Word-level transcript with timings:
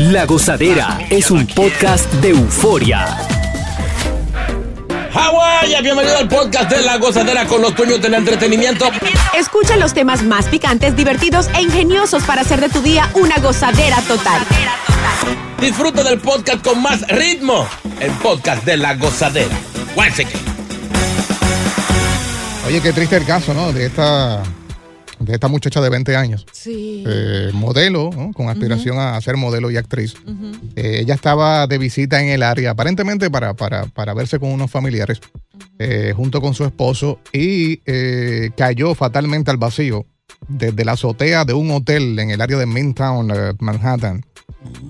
La 0.00 0.24
Gozadera 0.24 0.98
es 1.10 1.30
un 1.30 1.46
podcast 1.46 2.10
de 2.14 2.30
euforia. 2.30 3.18
Hawái, 5.12 5.82
bienvenido 5.82 6.16
al 6.16 6.26
podcast 6.26 6.70
de 6.70 6.80
La 6.80 6.96
Gozadera 6.96 7.44
con 7.46 7.60
los 7.60 7.74
dueños 7.76 8.00
del 8.00 8.14
entretenimiento. 8.14 8.90
Escucha 9.38 9.76
los 9.76 9.92
temas 9.92 10.22
más 10.22 10.46
picantes, 10.46 10.96
divertidos 10.96 11.50
e 11.54 11.60
ingeniosos 11.60 12.22
para 12.22 12.40
hacer 12.40 12.62
de 12.62 12.70
tu 12.70 12.80
día 12.80 13.10
una 13.12 13.36
gozadera 13.40 14.00
total. 14.08 14.40
Disfruta 15.60 16.02
del 16.02 16.18
podcast 16.18 16.64
con 16.64 16.80
más 16.80 17.06
ritmo. 17.08 17.68
El 18.00 18.12
podcast 18.12 18.64
de 18.64 18.78
La 18.78 18.94
Gozadera. 18.94 19.54
Guáchate. 19.94 20.32
Oye, 22.66 22.80
qué 22.80 22.94
triste 22.94 23.16
el 23.16 23.26
caso, 23.26 23.52
¿no? 23.52 23.70
De 23.70 23.84
esta, 23.84 24.42
de 25.20 25.34
esta 25.34 25.48
muchacha 25.48 25.80
de 25.80 25.90
20 25.90 26.16
años. 26.16 26.46
Sí. 26.52 27.04
Eh, 27.06 27.50
modelo, 27.52 28.10
¿no? 28.14 28.32
con 28.32 28.48
aspiración 28.48 28.98
a 28.98 29.20
ser 29.20 29.36
modelo 29.36 29.70
y 29.70 29.76
actriz. 29.76 30.14
Eh, 30.76 31.00
ella 31.02 31.14
estaba 31.14 31.66
de 31.66 31.78
visita 31.78 32.20
en 32.20 32.28
el 32.28 32.42
área, 32.42 32.70
aparentemente 32.70 33.30
para, 33.30 33.54
para, 33.54 33.86
para 33.86 34.14
verse 34.14 34.38
con 34.38 34.50
unos 34.50 34.70
familiares, 34.70 35.20
eh, 35.78 36.12
junto 36.16 36.40
con 36.40 36.54
su 36.54 36.64
esposo, 36.64 37.20
y 37.32 37.80
eh, 37.86 38.50
cayó 38.56 38.94
fatalmente 38.94 39.50
al 39.50 39.58
vacío 39.58 40.06
desde 40.48 40.84
la 40.84 40.92
azotea 40.92 41.44
de 41.44 41.52
un 41.52 41.70
hotel 41.70 42.18
en 42.18 42.30
el 42.30 42.40
área 42.40 42.56
de 42.56 42.66
Midtown, 42.66 43.30
Manhattan, 43.60 44.24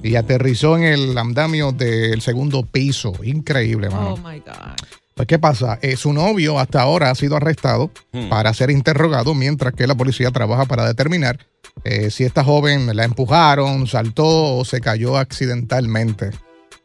y 0.02 0.14
aterrizó 0.14 0.76
en 0.76 0.84
el 0.84 1.18
andamio 1.18 1.72
del 1.72 2.20
segundo 2.20 2.64
piso. 2.64 3.12
Increíble, 3.22 3.91
mano. 3.91 4.14
Oh 4.14 4.16
my 4.16 4.38
God. 4.38 4.99
Pues, 5.20 5.26
¿qué 5.28 5.38
pasa? 5.38 5.78
Eh, 5.82 5.97
su 5.97 6.14
novio 6.14 6.58
hasta 6.58 6.81
ahora 6.81 7.10
ha 7.10 7.14
sido 7.14 7.36
arrestado 7.36 7.91
para 8.31 8.54
ser 8.54 8.70
interrogado, 8.70 9.34
mientras 9.34 9.75
que 9.75 9.86
la 9.86 9.94
policía 9.94 10.31
trabaja 10.31 10.64
para 10.64 10.86
determinar 10.86 11.38
eh, 11.84 12.10
si 12.10 12.25
esta 12.25 12.42
joven 12.42 12.97
la 12.97 13.04
empujaron, 13.04 13.86
saltó 13.86 14.56
o 14.56 14.64
se 14.64 14.80
cayó 14.80 15.19
accidentalmente. 15.19 16.30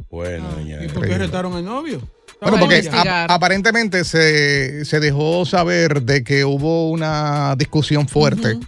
Bueno, 0.09 0.49
doña. 0.49 0.83
¿Y 0.83 0.89
por 0.89 1.07
qué 1.07 1.13
arrestaron 1.13 1.53
al 1.53 1.63
novio? 1.63 2.01
Bueno, 2.41 2.59
porque 2.59 2.89
aparentemente 3.29 4.03
se, 4.03 4.83
se 4.83 4.99
dejó 4.99 5.45
saber 5.45 6.01
de 6.01 6.25
que 6.25 6.43
hubo 6.43 6.89
una 6.91 7.55
discusión 7.57 8.05
fuerte 8.09 8.59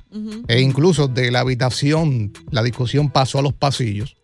e 0.47 0.61
incluso 0.61 1.09
de 1.09 1.29
la 1.29 1.41
habitación, 1.41 2.31
la 2.51 2.63
discusión 2.63 3.09
pasó 3.09 3.39
a 3.39 3.41
los 3.41 3.51
pasillos. 3.53 4.15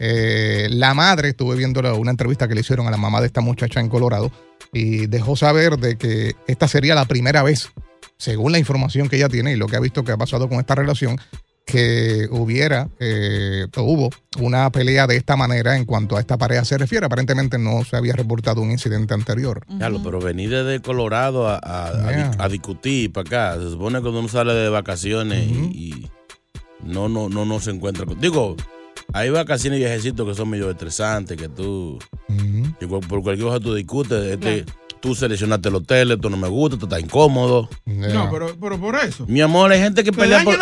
Eh, 0.00 0.66
la 0.70 0.92
madre, 0.94 1.28
estuve 1.28 1.54
viendo 1.56 1.80
la- 1.82 1.92
una 1.94 2.10
entrevista 2.10 2.48
que 2.48 2.54
le 2.54 2.62
hicieron 2.62 2.88
a 2.88 2.90
la 2.90 2.96
mamá 2.96 3.20
de 3.20 3.26
esta 3.28 3.40
muchacha 3.42 3.78
en 3.78 3.88
Colorado 3.88 4.32
y 4.72 5.06
dejó 5.06 5.36
saber 5.36 5.76
de 5.78 5.96
que 5.96 6.34
esta 6.46 6.66
sería 6.68 6.94
la 6.94 7.04
primera 7.04 7.42
vez, 7.42 7.70
según 8.16 8.52
la 8.52 8.58
información 8.58 9.08
que 9.08 9.16
ella 9.16 9.28
tiene 9.28 9.52
y 9.52 9.56
lo 9.56 9.66
que 9.66 9.76
ha 9.76 9.80
visto 9.80 10.02
que 10.04 10.12
ha 10.12 10.16
pasado 10.16 10.48
con 10.48 10.58
esta 10.58 10.74
relación, 10.74 11.18
que 11.64 12.26
hubiera 12.30 12.88
eh, 12.98 13.66
o 13.76 13.82
hubo 13.82 14.10
una 14.40 14.68
pelea 14.70 15.06
de 15.06 15.16
esta 15.16 15.36
manera 15.36 15.76
en 15.76 15.84
cuanto 15.84 16.16
a 16.16 16.20
esta 16.20 16.36
pareja 16.36 16.64
se 16.64 16.76
refiere. 16.76 17.06
Aparentemente 17.06 17.56
no 17.56 17.84
se 17.84 17.96
había 17.96 18.14
reportado 18.14 18.60
un 18.60 18.72
incidente 18.72 19.14
anterior. 19.14 19.64
Claro, 19.78 20.00
pero 20.02 20.20
venir 20.20 20.50
desde 20.50 20.80
Colorado 20.80 21.48
a, 21.48 21.56
a- 21.62 21.88
a 21.88 22.10
Yeah. 22.10 22.28
di- 22.30 22.36
a 22.40 22.48
discutir 22.48 23.12
para 23.12 23.50
acá. 23.52 23.60
Se 23.62 23.70
supone 23.70 23.98
que 23.98 24.02
cuando 24.02 24.20
uno 24.20 24.28
sale 24.28 24.54
de 24.54 24.68
vacaciones 24.70 25.46
y, 25.46 25.52
y 25.54 26.10
no, 26.84 27.08
no, 27.08 27.28
no, 27.28 27.44
no 27.44 27.60
se 27.60 27.70
encuentra 27.70 28.06
con. 28.06 28.20
Digo, 28.20 28.56
hay 29.12 29.30
vacaciones 29.30 29.78
y 29.78 29.84
viajecitos 29.84 30.26
que 30.28 30.34
son 30.34 30.48
medio 30.50 30.68
estresantes, 30.68 31.36
que 31.36 31.48
tú. 31.48 31.98
Cu- 32.80 33.00
por 33.00 33.22
cualquier 33.22 33.48
cosa 33.48 33.60
tú 33.60 33.74
discutes. 33.74 34.24
Este, 34.32 34.64
Tú 35.00 35.16
seleccionaste 35.16 35.68
el 35.68 35.74
hotel, 35.74 36.12
esto 36.12 36.30
no 36.30 36.36
me 36.36 36.46
gusta, 36.46 36.76
esto 36.76 36.86
está 36.86 37.00
incómodo. 37.00 37.68
No, 37.86 38.30
pero, 38.30 38.56
pero 38.60 38.78
por 38.78 38.94
eso. 38.94 39.26
Mi 39.26 39.40
amor, 39.40 39.72
hay 39.72 39.80
gente 39.80 40.04
que 40.04 40.12
¿Te 40.12 40.16
pelea 40.16 40.44
por. 40.44 40.54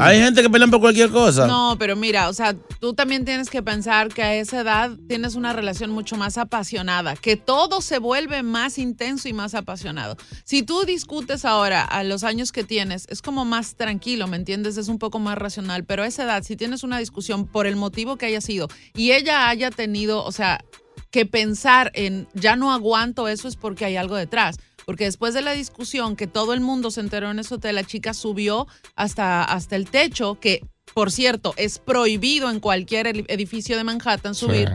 Hay 0.00 0.18
gente 0.18 0.40
que 0.40 0.48
pelea 0.48 0.66
por 0.68 0.80
cualquier 0.80 1.10
cosa. 1.10 1.46
No, 1.46 1.76
pero 1.78 1.94
mira, 1.94 2.30
o 2.30 2.32
sea, 2.32 2.54
tú 2.80 2.94
también 2.94 3.26
tienes 3.26 3.50
que 3.50 3.62
pensar 3.62 4.08
que 4.08 4.22
a 4.22 4.34
esa 4.34 4.62
edad 4.62 4.92
tienes 5.08 5.34
una 5.34 5.52
relación 5.52 5.90
mucho 5.90 6.16
más 6.16 6.38
apasionada, 6.38 7.16
que 7.16 7.36
todo 7.36 7.82
se 7.82 7.98
vuelve 7.98 8.42
más 8.42 8.78
intenso 8.78 9.28
y 9.28 9.34
más 9.34 9.54
apasionado. 9.54 10.16
Si 10.44 10.62
tú 10.62 10.84
discutes 10.86 11.44
ahora 11.44 11.84
a 11.84 12.02
los 12.02 12.24
años 12.24 12.50
que 12.50 12.64
tienes, 12.64 13.04
es 13.10 13.20
como 13.20 13.44
más 13.44 13.74
tranquilo, 13.74 14.26
¿me 14.26 14.38
entiendes? 14.38 14.78
Es 14.78 14.88
un 14.88 14.98
poco 14.98 15.18
más 15.18 15.36
racional, 15.36 15.84
pero 15.84 16.02
a 16.02 16.06
esa 16.06 16.24
edad, 16.24 16.42
si 16.44 16.56
tienes 16.56 16.82
una 16.82 16.96
discusión 16.98 17.46
por 17.46 17.66
el 17.66 17.76
motivo 17.76 18.16
que 18.16 18.24
haya 18.24 18.40
sido 18.40 18.68
y 18.94 19.12
ella 19.12 19.50
haya 19.50 19.70
tenido, 19.70 20.24
o 20.24 20.32
sea, 20.32 20.64
que 21.12 21.26
pensar 21.26 21.92
en 21.94 22.26
ya 22.34 22.56
no 22.56 22.72
aguanto 22.72 23.28
eso 23.28 23.46
es 23.46 23.54
porque 23.54 23.84
hay 23.84 23.94
algo 23.96 24.16
detrás. 24.16 24.56
Porque 24.84 25.04
después 25.04 25.32
de 25.32 25.42
la 25.42 25.52
discusión 25.52 26.16
que 26.16 26.26
todo 26.26 26.54
el 26.54 26.60
mundo 26.60 26.90
se 26.90 27.00
enteró 27.00 27.30
en 27.30 27.38
ese 27.38 27.54
hotel, 27.54 27.76
la 27.76 27.84
chica 27.84 28.14
subió 28.14 28.66
hasta, 28.96 29.44
hasta 29.44 29.76
el 29.76 29.88
techo, 29.88 30.40
que 30.40 30.60
por 30.92 31.12
cierto 31.12 31.54
es 31.56 31.78
prohibido 31.78 32.50
en 32.50 32.58
cualquier 32.58 33.06
edi- 33.06 33.24
edificio 33.28 33.76
de 33.76 33.84
Manhattan 33.84 34.34
subir, 34.34 34.68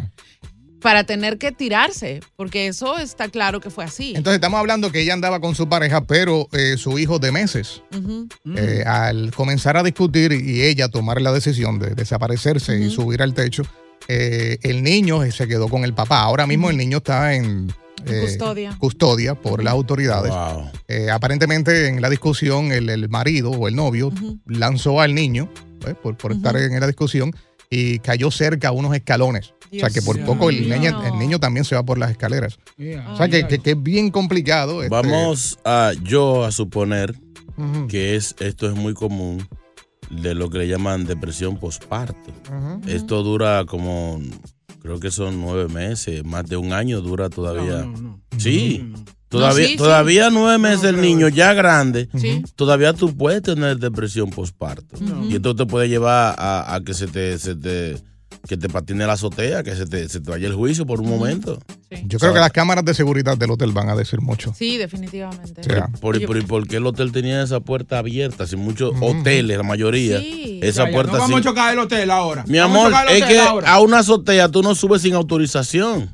para 0.79 1.03
tener 1.03 1.37
que 1.39 1.51
tirarse, 1.51 2.21
porque 2.37 2.67
eso 2.67 2.97
está 2.99 3.27
claro 3.29 3.59
que 3.59 3.69
fue 3.69 3.83
así. 3.83 4.09
Entonces 4.15 4.35
estamos 4.35 4.59
hablando 4.59 4.91
que 4.91 5.01
ella 5.01 5.13
andaba 5.13 5.41
con 5.41 5.55
su 5.55 5.67
pareja, 5.67 6.05
pero 6.05 6.47
eh, 6.53 6.77
su 6.77 6.97
hijo 6.99 7.19
de 7.19 7.31
meses, 7.33 7.81
eh, 8.55 8.83
al 8.85 9.31
comenzar 9.33 9.75
a 9.75 9.83
discutir 9.83 10.31
y 10.31 10.61
ella 10.61 10.87
tomar 10.87 11.19
la 11.19 11.33
decisión 11.33 11.79
de 11.79 11.95
desaparecerse 11.95 12.79
y 12.79 12.89
subir 12.91 13.21
al 13.23 13.33
techo, 13.33 13.63
eh, 14.07 14.57
el 14.63 14.83
niño 14.83 15.29
se 15.31 15.47
quedó 15.47 15.67
con 15.69 15.83
el 15.83 15.93
papá. 15.93 16.21
Ahora 16.21 16.47
mismo 16.47 16.69
el 16.69 16.77
niño 16.77 16.97
está 16.97 17.33
en 17.33 17.71
eh, 18.05 18.21
Custodia. 18.21 18.75
custodia 18.79 19.35
por 19.35 19.63
las 19.63 19.73
autoridades. 19.73 20.31
Wow. 20.31 20.69
Eh, 20.87 21.09
aparentemente 21.11 21.87
en 21.87 22.01
la 22.01 22.09
discusión 22.09 22.71
el, 22.71 22.89
el 22.89 23.09
marido 23.09 23.51
o 23.51 23.67
el 23.67 23.75
novio 23.75 24.11
lanzó 24.45 25.01
al 25.01 25.13
niño 25.15 25.49
eh, 25.85 25.93
por, 26.01 26.15
por 26.17 26.31
estar 26.31 26.55
en 26.57 26.79
la 26.79 26.87
discusión 26.87 27.33
y 27.69 27.99
cayó 27.99 28.31
cerca 28.31 28.69
a 28.69 28.71
unos 28.71 28.95
escalones. 28.95 29.53
o 29.73 29.79
sea 29.79 29.89
que 29.89 30.01
por 30.01 30.17
poco 30.23 30.49
el, 30.49 30.69
niño, 30.69 31.03
el 31.05 31.19
niño 31.19 31.37
también 31.39 31.65
se 31.65 31.75
va 31.75 31.83
por 31.83 31.97
las 31.97 32.11
escaleras. 32.11 32.59
Yeah. 32.77 33.11
O 33.11 33.17
sea 33.17 33.27
que, 33.27 33.45
que- 33.47 33.59
que 33.59 33.71
es 33.71 33.83
bien 33.83 34.09
complicado. 34.11 34.83
este, 34.83 34.89
Vamos 34.95 35.59
a 35.65 35.91
yo 36.03 36.45
a 36.45 36.51
suponer 36.51 37.13
que 37.89 38.15
es 38.15 38.35
esto 38.39 38.69
es 38.69 38.75
muy 38.75 38.93
común 38.93 39.45
de 40.09 40.33
lo 40.35 40.49
que 40.49 40.59
le 40.59 40.67
llaman 40.67 41.05
depresión 41.05 41.57
postparto. 41.57 42.31
Esto 42.87 43.23
dura 43.23 43.65
como 43.65 44.21
creo 44.81 44.99
que 44.99 45.11
son 45.11 45.41
nueve 45.41 45.67
meses, 45.67 46.23
más 46.23 46.45
de 46.45 46.57
un 46.57 46.71
año 46.73 47.01
dura 47.01 47.29
todavía. 47.29 47.79
No, 47.79 47.91
no, 47.91 48.01
no. 48.01 48.21
Sí, 48.37 48.93
todavía, 49.27 49.67
sí, 49.67 49.75
todavía 49.75 50.29
nueve 50.29 50.57
meses 50.57 50.85
el 50.85 51.01
niño 51.01 51.27
ya 51.27 51.53
grande. 51.53 52.09
Todavía 52.55 52.93
tú 52.93 53.15
puedes 53.15 53.41
tener 53.41 53.79
depresión 53.79 54.29
postparto. 54.29 54.97
Y 55.29 55.35
esto 55.35 55.55
te 55.55 55.65
puede 55.65 55.89
llevar 55.89 56.35
a, 56.37 56.73
a 56.73 56.81
que 56.81 56.93
se 56.93 57.07
te, 57.07 57.37
se 57.37 57.55
te 57.55 57.97
que 58.47 58.57
te 58.57 58.69
patine 58.69 59.05
la 59.05 59.13
azotea, 59.13 59.63
que 59.63 59.75
se 59.75 59.85
te, 59.85 60.07
se 60.09 60.19
te 60.21 60.31
vaya 60.31 60.47
el 60.47 60.53
juicio 60.55 60.85
por 60.85 61.01
un 61.01 61.09
momento. 61.09 61.59
Yo 62.05 62.19
creo 62.19 62.33
que 62.33 62.39
las 62.39 62.51
cámaras 62.51 62.83
de 62.85 62.93
seguridad 62.93 63.37
del 63.37 63.51
hotel 63.51 63.71
van 63.71 63.89
a 63.89 63.95
decir 63.95 64.19
mucho. 64.21 64.53
Sí, 64.57 64.77
definitivamente. 64.77 65.61
O 65.61 65.63
sea, 65.63 65.87
Por, 66.01 66.23
por- 66.25 66.45
¿Por 66.47 66.67
qué 66.67 66.77
el 66.77 66.85
hotel 66.85 67.11
tenía 67.11 67.41
esa 67.43 67.59
puerta 67.59 67.97
abierta? 67.99 68.45
Si 68.47 68.55
muchos 68.55 68.93
hoteles, 69.01 69.57
la 69.57 69.63
mayoría, 69.63 70.19
Sí. 70.19 70.59
esa 70.63 70.83
Ya, 70.83 70.89
ya, 70.89 70.93
puerta 70.95 71.11
no 71.13 71.19
vamos 71.19 71.39
sin- 71.39 71.47
a 71.47 71.49
chocar 71.51 71.73
el 71.73 71.79
hotel 71.79 72.11
ahora. 72.11 72.43
Mi 72.47 72.57
amor, 72.57 72.91
es 73.09 73.23
que 73.25 73.39
ahora. 73.39 73.71
a 73.73 73.79
una 73.81 73.99
azotea 73.99 74.49
tú 74.49 74.61
no 74.63 74.75
subes 74.75 75.01
sin 75.01 75.13
autorización. 75.13 76.09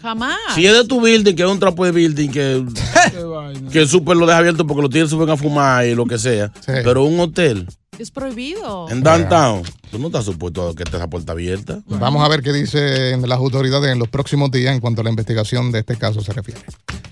Jamás. 0.00 0.36
Si 0.54 0.66
es 0.66 0.72
de 0.74 0.84
tu 0.86 1.00
building, 1.00 1.34
que 1.34 1.42
es 1.42 1.48
un 1.48 1.58
trapo 1.58 1.84
de 1.84 1.92
building, 1.92 2.28
que, 2.30 2.64
que 3.72 3.80
el 3.80 3.88
súper 3.88 4.16
lo 4.16 4.26
deja 4.26 4.38
abierto 4.38 4.66
porque 4.66 4.82
los 4.82 4.90
tigres 4.90 5.10
suben 5.10 5.28
a 5.30 5.36
fumar 5.36 5.86
y 5.86 5.94
lo 5.94 6.06
que 6.06 6.18
sea. 6.18 6.52
Sí. 6.60 6.72
Pero 6.84 7.04
un 7.04 7.18
hotel 7.20 7.66
Es 8.00 8.10
prohibido. 8.10 8.88
en 8.88 9.02
downtown, 9.02 9.62
tú 9.90 9.98
no 9.98 10.06
estás 10.06 10.24
supuesto 10.24 10.70
a 10.70 10.74
que 10.74 10.84
esté 10.84 10.96
esa 10.96 11.10
puerta 11.10 11.32
abierta. 11.32 11.80
Vamos 11.86 12.24
a 12.24 12.28
ver 12.28 12.40
qué 12.40 12.50
dicen 12.50 13.28
las 13.28 13.38
autoridades 13.38 13.92
en 13.92 13.98
los 13.98 14.08
próximos 14.08 14.50
días 14.50 14.72
en 14.72 14.80
cuanto 14.80 15.02
a 15.02 15.04
la 15.04 15.10
investigación 15.10 15.70
de 15.70 15.80
este 15.80 15.96
caso 15.98 16.22
se 16.22 16.32
refiere. 16.32 16.62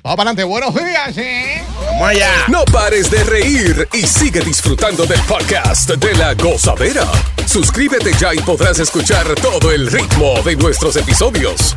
Vamos 0.02 0.16
para 0.16 0.30
adelante. 0.30 0.44
Buenos 0.44 0.74
días, 0.74 1.14
¿sí? 1.14 1.60
Vamos 1.84 2.08
allá. 2.08 2.30
No 2.48 2.64
pares 2.72 3.10
de 3.10 3.22
reír 3.22 3.86
y 3.92 4.06
sigue 4.06 4.40
disfrutando 4.40 5.04
del 5.04 5.20
podcast 5.24 5.90
de 5.90 6.14
la 6.14 6.32
gozadera. 6.32 7.04
Suscríbete 7.44 8.12
ya 8.18 8.34
y 8.34 8.38
podrás 8.38 8.78
escuchar 8.78 9.26
todo 9.34 9.70
el 9.70 9.88
ritmo 9.90 10.40
de 10.42 10.56
nuestros 10.56 10.96
episodios. 10.96 11.76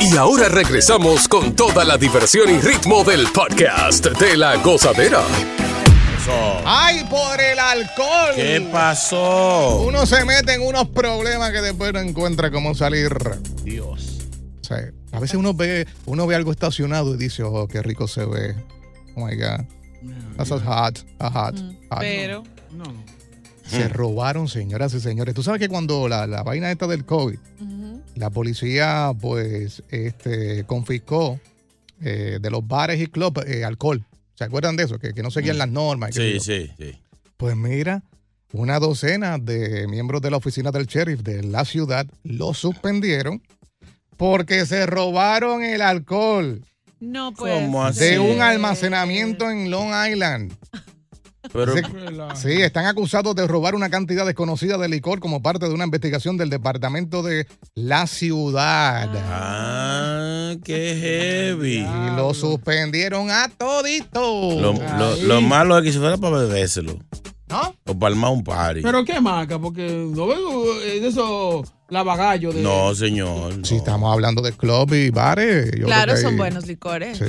Y 0.00 0.16
ahora 0.16 0.48
regresamos 0.48 1.28
con 1.28 1.54
toda 1.54 1.84
la 1.84 1.96
diversión 1.96 2.48
y 2.50 2.60
ritmo 2.60 3.02
del 3.04 3.26
podcast 3.32 4.06
de 4.06 4.36
la 4.36 4.56
gozadera. 4.56 5.22
¡Ay, 6.64 7.04
por 7.08 7.40
el 7.40 7.58
alcohol! 7.58 8.32
¿Qué 8.34 8.68
pasó? 8.72 9.82
Uno 9.86 10.06
se 10.06 10.24
mete 10.24 10.54
en 10.54 10.62
unos 10.62 10.88
problemas 10.88 11.52
que 11.52 11.60
después 11.60 11.92
no 11.92 12.00
encuentra 12.00 12.50
cómo 12.50 12.74
salir. 12.74 13.16
Dios. 13.62 14.28
O 14.60 14.64
sea, 14.64 14.90
a 15.12 15.20
veces 15.20 15.36
uno 15.36 15.54
ve, 15.54 15.86
uno 16.04 16.26
ve 16.26 16.34
algo 16.34 16.50
estacionado 16.50 17.14
y 17.14 17.18
dice, 17.18 17.44
oh, 17.44 17.68
qué 17.68 17.80
rico 17.82 18.08
se 18.08 18.24
ve. 18.24 18.56
Oh 19.14 19.24
my 19.24 19.36
God. 19.36 19.64
That's 20.36 20.50
a 20.50 20.58
hot, 20.58 20.98
a 21.20 21.30
hot, 21.30 21.56
hot. 21.90 22.00
Pero. 22.00 22.42
No, 22.72 22.84
no. 22.84 23.04
Se 23.66 23.88
robaron, 23.88 24.48
señoras 24.48 24.94
y 24.94 25.00
señores. 25.00 25.34
Tú 25.34 25.42
sabes 25.42 25.60
que 25.60 25.68
cuando 25.68 26.08
la, 26.08 26.26
la 26.26 26.42
vaina 26.42 26.70
esta 26.70 26.86
del 26.86 27.04
COVID. 27.04 27.38
La 28.16 28.30
policía, 28.30 29.12
pues, 29.20 29.82
este, 29.90 30.64
confiscó 30.64 31.38
eh, 32.02 32.38
de 32.40 32.50
los 32.50 32.66
bares 32.66 33.00
y 33.00 33.06
clubs 33.06 33.46
eh, 33.46 33.64
alcohol. 33.64 34.04
¿Se 34.34 34.44
acuerdan 34.44 34.76
de 34.76 34.84
eso? 34.84 34.98
Que, 34.98 35.14
que 35.14 35.22
no 35.22 35.30
seguían 35.30 35.58
las 35.58 35.68
normas. 35.68 36.14
Sí, 36.14 36.40
sí, 36.40 36.70
sí. 36.78 36.98
Pues 37.36 37.56
mira, 37.56 38.02
una 38.52 38.78
docena 38.78 39.38
de 39.38 39.86
miembros 39.86 40.20
de 40.22 40.30
la 40.30 40.38
oficina 40.38 40.70
del 40.70 40.86
sheriff 40.86 41.20
de 41.22 41.42
la 41.42 41.64
ciudad 41.64 42.06
lo 42.24 42.54
suspendieron 42.54 43.42
porque 44.16 44.64
se 44.66 44.86
robaron 44.86 45.62
el 45.62 45.82
alcohol 45.82 46.64
No 47.00 47.32
puede 47.34 47.54
¿Cómo 47.62 47.84
así? 47.84 48.00
de 48.00 48.18
un 48.18 48.40
almacenamiento 48.40 49.50
en 49.50 49.70
Long 49.70 49.92
Island. 50.10 50.52
Pero, 51.52 51.74
Sí. 52.34 52.52
Están 52.62 52.86
acusados 52.86 53.34
de 53.34 53.46
robar 53.46 53.74
una 53.74 53.90
cantidad 53.90 54.26
desconocida 54.26 54.78
de 54.78 54.88
licor 54.88 55.20
como 55.20 55.42
parte 55.42 55.66
de 55.68 55.74
una 55.74 55.84
investigación 55.84 56.36
del 56.36 56.50
departamento 56.50 57.22
de 57.22 57.46
la 57.74 58.06
ciudad. 58.06 59.10
ah, 59.28 60.54
qué 60.64 60.96
heavy. 61.00 61.78
Y 61.78 62.16
lo 62.16 62.34
suspendieron 62.34 63.30
a 63.30 63.48
todito. 63.48 64.60
Lo, 64.60 64.72
lo- 64.98 65.16
lo 65.22 65.40
malo 65.40 65.78
es 65.78 65.84
que 65.84 65.92
si 65.92 65.98
fuera 65.98 66.16
para 66.16 66.38
bebérselo 66.38 66.98
¿No? 67.48 67.74
o 67.86 67.98
para 67.98 68.12
armar 68.14 68.32
un 68.32 68.42
party. 68.44 68.82
Pero 68.82 69.04
qué 69.04 69.20
marca, 69.20 69.58
porque 69.58 69.88
no 70.14 70.26
veo 70.26 70.80
eh, 70.82 71.00
de 71.00 71.08
esos 71.08 71.66
lavagallos 71.88 72.54
de. 72.54 72.62
no, 72.62 72.94
señor. 72.94 73.64
Si 73.64 73.76
estamos 73.76 74.12
hablando 74.12 74.42
de 74.42 74.52
club 74.52 74.92
y 74.94 75.10
bares. 75.10 75.70
yo 75.78 75.86
Claro, 75.86 76.04
creo 76.04 76.16
que 76.16 76.22
son 76.22 76.32
ahí- 76.32 76.38
buenos 76.38 76.66
licores. 76.66 77.18
Sí. 77.18 77.24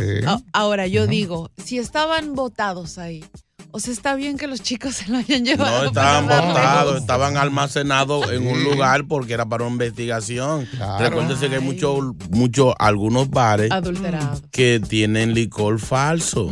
Ahora, 0.54 0.88
yo 0.88 1.06
digo, 1.08 1.52
si 1.64 1.78
estaban 1.78 2.34
botados 2.34 2.98
ahí, 2.98 3.24
o 3.72 3.80
sea, 3.80 3.94
está 3.94 4.16
bien 4.16 4.38
que 4.38 4.48
los 4.48 4.62
chicos 4.62 4.96
se 4.96 5.08
lo 5.12 5.18
hayan 5.18 5.46
llevado. 5.46 5.84
No 5.84 5.88
estaban 5.90 6.26
botados, 6.28 6.98
estaban 7.00 7.38
almacenados 7.38 8.32
en 8.32 8.48
un 8.48 8.64
lugar 8.64 9.06
porque 9.08 9.34
era 9.34 9.46
para 9.46 9.66
una 9.66 9.74
investigación. 9.74 10.66
Claro. 10.66 11.04
Recuérdese 11.10 11.48
que 11.50 11.56
hay 11.58 11.62
Ay. 11.62 11.68
muchos, 11.68 12.00
muchos, 12.32 12.74
algunos 12.80 13.30
bares 13.30 13.72
Adulterado. 13.72 14.42
que 14.52 14.82
tienen 14.88 15.34
licor 15.34 15.80
falso 15.80 16.52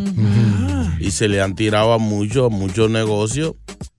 y 0.99 1.11
se 1.11 1.27
le 1.27 1.41
han 1.41 1.55
tirado 1.55 1.93
a 1.93 1.97
muchos, 1.97 2.51
muchos 2.51 2.89
negocios 2.89 3.55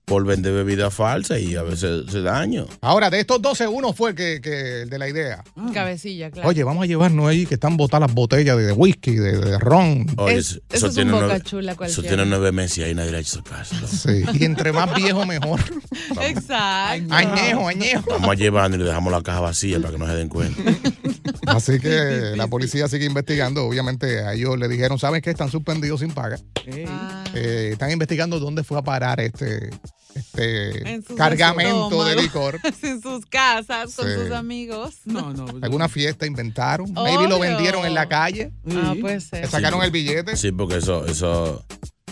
por 0.07 0.25
vender 0.25 0.53
bebidas 0.53 0.93
falsas 0.93 1.41
y 1.41 1.57
a 1.57 1.63
veces 1.63 2.05
se 2.09 2.21
daño. 2.21 2.65
Ahora, 2.79 3.09
de 3.09 3.19
estos 3.19 3.41
12, 3.41 3.67
uno 3.67 3.91
fue 3.91 4.11
el, 4.11 4.15
que, 4.15 4.39
que- 4.41 4.83
el 4.83 4.89
de 4.89 4.97
la 4.99 5.09
idea. 5.09 5.43
Cabecilla, 5.73 6.31
claro. 6.31 6.47
Oye, 6.47 6.63
vamos 6.63 6.83
a 6.85 6.87
llevarnos 6.87 7.27
ahí 7.27 7.45
que 7.45 7.55
están 7.55 7.75
botadas 7.75 8.07
las 8.07 8.15
botellas 8.15 8.55
de, 8.55 8.67
de 8.67 8.71
whisky, 8.71 9.15
de, 9.15 9.37
de 9.37 9.59
ron. 9.59 10.05
Oye, 10.15 10.37
Es- 10.37 10.51
eso, 10.51 10.61
eso 10.69 10.85
es 10.87 10.91
un 10.91 10.95
tiene 10.95 11.11
boca 11.11 11.25
nueve, 11.25 11.41
chula 11.43 11.71
eso 11.73 11.77
cualquiera. 11.77 12.07
tiene 12.07 12.25
nueve 12.25 12.51
meses 12.53 12.77
y 12.77 12.83
ahí 12.83 12.95
nadie 12.95 13.11
le 13.11 13.17
ha 13.17 13.19
hecho 13.19 13.43
caso. 13.43 13.75
Sí. 13.85 14.23
Y 14.33 14.45
entre 14.45 14.71
más 14.71 14.95
viejo, 14.95 15.25
mejor. 15.25 15.59
Exacto. 16.21 17.13
Añejo, 17.13 17.67
añejo. 17.67 18.09
Vamos 18.09 18.29
a 18.29 18.33
llevarnos 18.35 18.77
y 18.77 18.83
le 18.83 18.85
dejamos 18.87 19.11
la 19.11 19.21
caja 19.21 19.41
vacía 19.41 19.77
para 19.81 19.91
que 19.91 19.97
no 19.97 20.07
se 20.07 20.13
den 20.13 20.29
cuenta. 20.29 20.61
Así 21.47 21.81
que 21.81 22.31
la 22.37 22.47
policía 22.47 22.87
sigue 22.87 23.05
investigando. 23.05 23.65
Obviamente, 23.65 24.21
a 24.21 24.33
ellos 24.33 24.57
le 24.57 24.69
dijeron, 24.69 24.97
¿saben 24.99 25.19
qué? 25.21 25.31
Están 25.31 25.51
suspendidos 25.51 25.99
sin 25.99 26.11
paga. 26.11 26.39
Ah, 26.87 27.25
Eh, 27.35 27.71
están 27.73 27.91
investigando 27.91 28.39
dónde 28.39 28.63
fue 28.63 28.77
a 28.79 28.81
parar 28.83 29.19
este, 29.19 29.69
este 30.15 31.01
cargamento 31.15 32.03
de 32.05 32.15
licor. 32.15 32.59
en 32.81 33.01
sus 33.01 33.25
casas, 33.27 33.93
con 33.95 34.07
Sí. 34.07 34.13
sus 34.15 34.31
amigos. 34.31 34.95
No, 35.05 35.31
no. 35.33 35.45
Alguna 35.61 35.87
fiesta 35.89 36.25
inventaron. 36.25 36.91
Maybe 36.93 37.27
lo 37.27 37.37
Obvio. 37.37 37.39
vendieron 37.51 37.85
en 37.85 37.93
la 37.93 38.07
calle. 38.09 38.51
sí. 38.67 38.77
Ah, 38.81 38.95
puede 38.99 39.21
ser. 39.21 39.41
Le 39.45 39.47
sacaron 39.51 39.83
el 39.83 39.91
billete. 39.91 40.35
Sí, 40.35 40.51
porque 40.51 40.77
eso, 40.77 41.05
eso, 41.05 41.63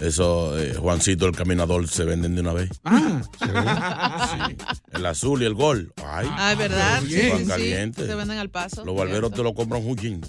eso, 0.02 0.60
eh, 0.60 0.76
Juancito 0.76 1.26
el 1.26 1.36
caminador 1.36 1.88
se 1.88 2.04
venden 2.04 2.36
de 2.36 2.42
una 2.42 2.54
vez. 2.54 2.70
Ah, 2.84 3.22
Sí. 3.40 4.56
El 4.94 5.06
azul 5.06 5.42
y 5.42 5.46
el 5.46 5.54
gol. 5.56 5.92
Ay, 6.06 6.28
Ah, 6.32 6.52
es 6.54 6.58
verdad. 6.58 7.02
Sí, 7.02 7.08
sí, 7.20 7.32
sí. 7.40 7.46
caliente. 7.46 8.06
Se 8.06 8.16
venden 8.16 8.38
al 8.38 8.50
paso. 8.50 8.86
los 8.86 8.96
barberos 8.96 9.32
te 9.32 9.42
lo 9.44 9.54
compran 9.54 9.82
huyendo. 9.86 10.28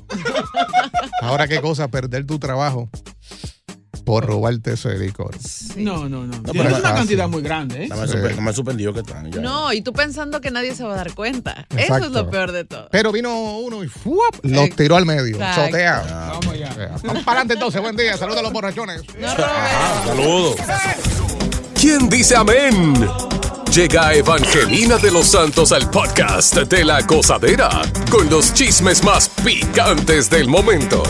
Ahora, 1.20 1.46
¿qué 1.48 1.60
cosa? 1.60 1.88
Perder 1.88 2.26
tu 2.26 2.38
trabajo 2.38 2.88
por 4.06 4.24
robarte 4.24 4.74
ese 4.74 4.96
licor. 4.96 5.34
no, 5.76 6.08
no, 6.08 6.24
no. 6.24 6.40
pero 6.44 6.62
es 6.62 6.68
una 6.68 6.78
fácil. 6.78 6.96
cantidad 6.96 7.28
muy 7.28 7.42
grande, 7.42 7.84
¿eh? 7.84 7.88
Nada 7.88 8.06
Sí. 8.06 8.16
más 8.40 8.54
suspendido 8.54 8.92
que 8.94 9.00
están. 9.00 9.30
ya. 9.32 9.40
No, 9.40 9.72
y 9.72 9.82
tú 9.82 9.92
pensando 9.92 10.40
que 10.40 10.52
nadie 10.52 10.76
se 10.76 10.84
va 10.84 10.92
a 10.94 10.96
dar 10.96 11.12
cuenta. 11.12 11.66
Eso 11.76 11.96
es 11.96 12.10
lo 12.12 12.30
peor 12.30 12.52
de 12.52 12.64
todo. 12.64 12.88
Pero 12.92 13.10
vino 13.10 13.58
uno 13.58 13.82
y 13.82 13.88
¡fuap! 13.88 14.36
lo 14.44 14.68
tiró 14.68 14.96
al 14.96 15.04
medio. 15.06 15.34
Exacto. 15.36 15.64
Sotea. 15.66 16.30
Vamos 16.32 16.46
allá. 16.46 16.98
Vamos 17.02 17.24
para 17.24 17.40
adelante 17.40 17.54
entonces. 17.54 17.82
Buen 17.82 17.96
día. 17.96 18.16
Saludos 18.16 18.38
a 18.38 18.42
los 18.42 18.52
borrachones. 18.52 19.02
No. 19.20 19.26
Ah, 19.38 20.02
saludos. 20.06 20.54
¿Quién 21.80 22.08
dice 22.08 22.36
amén? 22.36 22.94
Llega 23.74 24.14
Evangelina 24.14 24.96
de 24.98 25.10
los 25.10 25.26
Santos 25.26 25.72
al 25.72 25.90
podcast 25.90 26.54
de 26.56 26.84
la 26.84 27.02
gozadera 27.02 27.82
con 28.10 28.30
los 28.30 28.54
chismes 28.54 29.02
más 29.02 29.28
picantes 29.44 30.30
del 30.30 30.46
momento. 30.48 31.02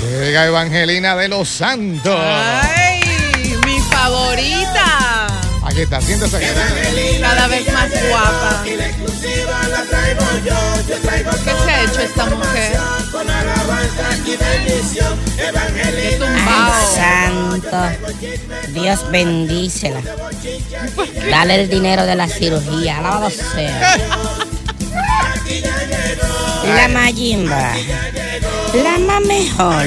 Llega 0.00 0.46
Evangelina 0.46 1.16
de 1.16 1.28
los 1.28 1.48
Santos. 1.48 2.18
Ay, 2.20 3.00
mi 3.66 3.80
favorita. 3.80 5.26
Aquí 5.64 5.80
está, 5.82 6.00
siéntese 6.00 6.36
aquí. 6.36 6.46
Cada 7.20 7.48
vez 7.48 7.72
más 7.72 7.90
guapa. 8.08 8.62
¿Qué 8.64 8.78
se 11.64 11.70
ha 11.70 11.82
hecho 11.82 12.00
esta 12.00 12.26
mujer? 12.26 12.78
Qué 14.24 16.16
tumbao. 16.18 16.94
Santo. 16.94 17.78
Dios 18.68 19.10
bendícela. 19.10 20.00
Dale 21.30 21.62
el 21.62 21.68
dinero 21.68 22.04
de 22.04 22.14
la 22.14 22.28
cirugía. 22.28 22.98
Alabado 22.98 23.30
sea. 23.30 23.96
La 26.64 26.88
Mayimba. 26.88 27.72
La 28.74 28.98
más 28.98 29.24
mejor. 29.24 29.86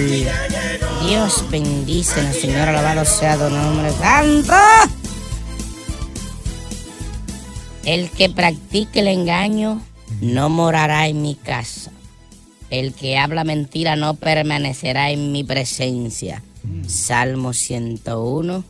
Dios 1.08 1.46
bendícela, 1.52 2.34
Señor. 2.34 2.68
Alabado 2.68 3.06
sea 3.06 3.38
tu 3.38 3.50
nombre 3.50 3.92
santo. 3.92 4.54
El 7.86 8.10
que 8.10 8.30
practique 8.30 9.02
el 9.02 9.08
engaño 9.08 9.82
no 10.22 10.50
morará 10.50 11.08
en 11.08 11.22
mi 11.22 11.36
casa. 11.36 11.92
El 12.70 12.94
que 12.94 13.18
habla 13.18 13.44
mentira 13.44 13.96
no 13.96 14.16
permanecerá 14.16 15.12
en 15.12 15.32
mi 15.32 15.44
presencia. 15.44 16.42
Salmo 16.88 17.54
101, 17.54 18.64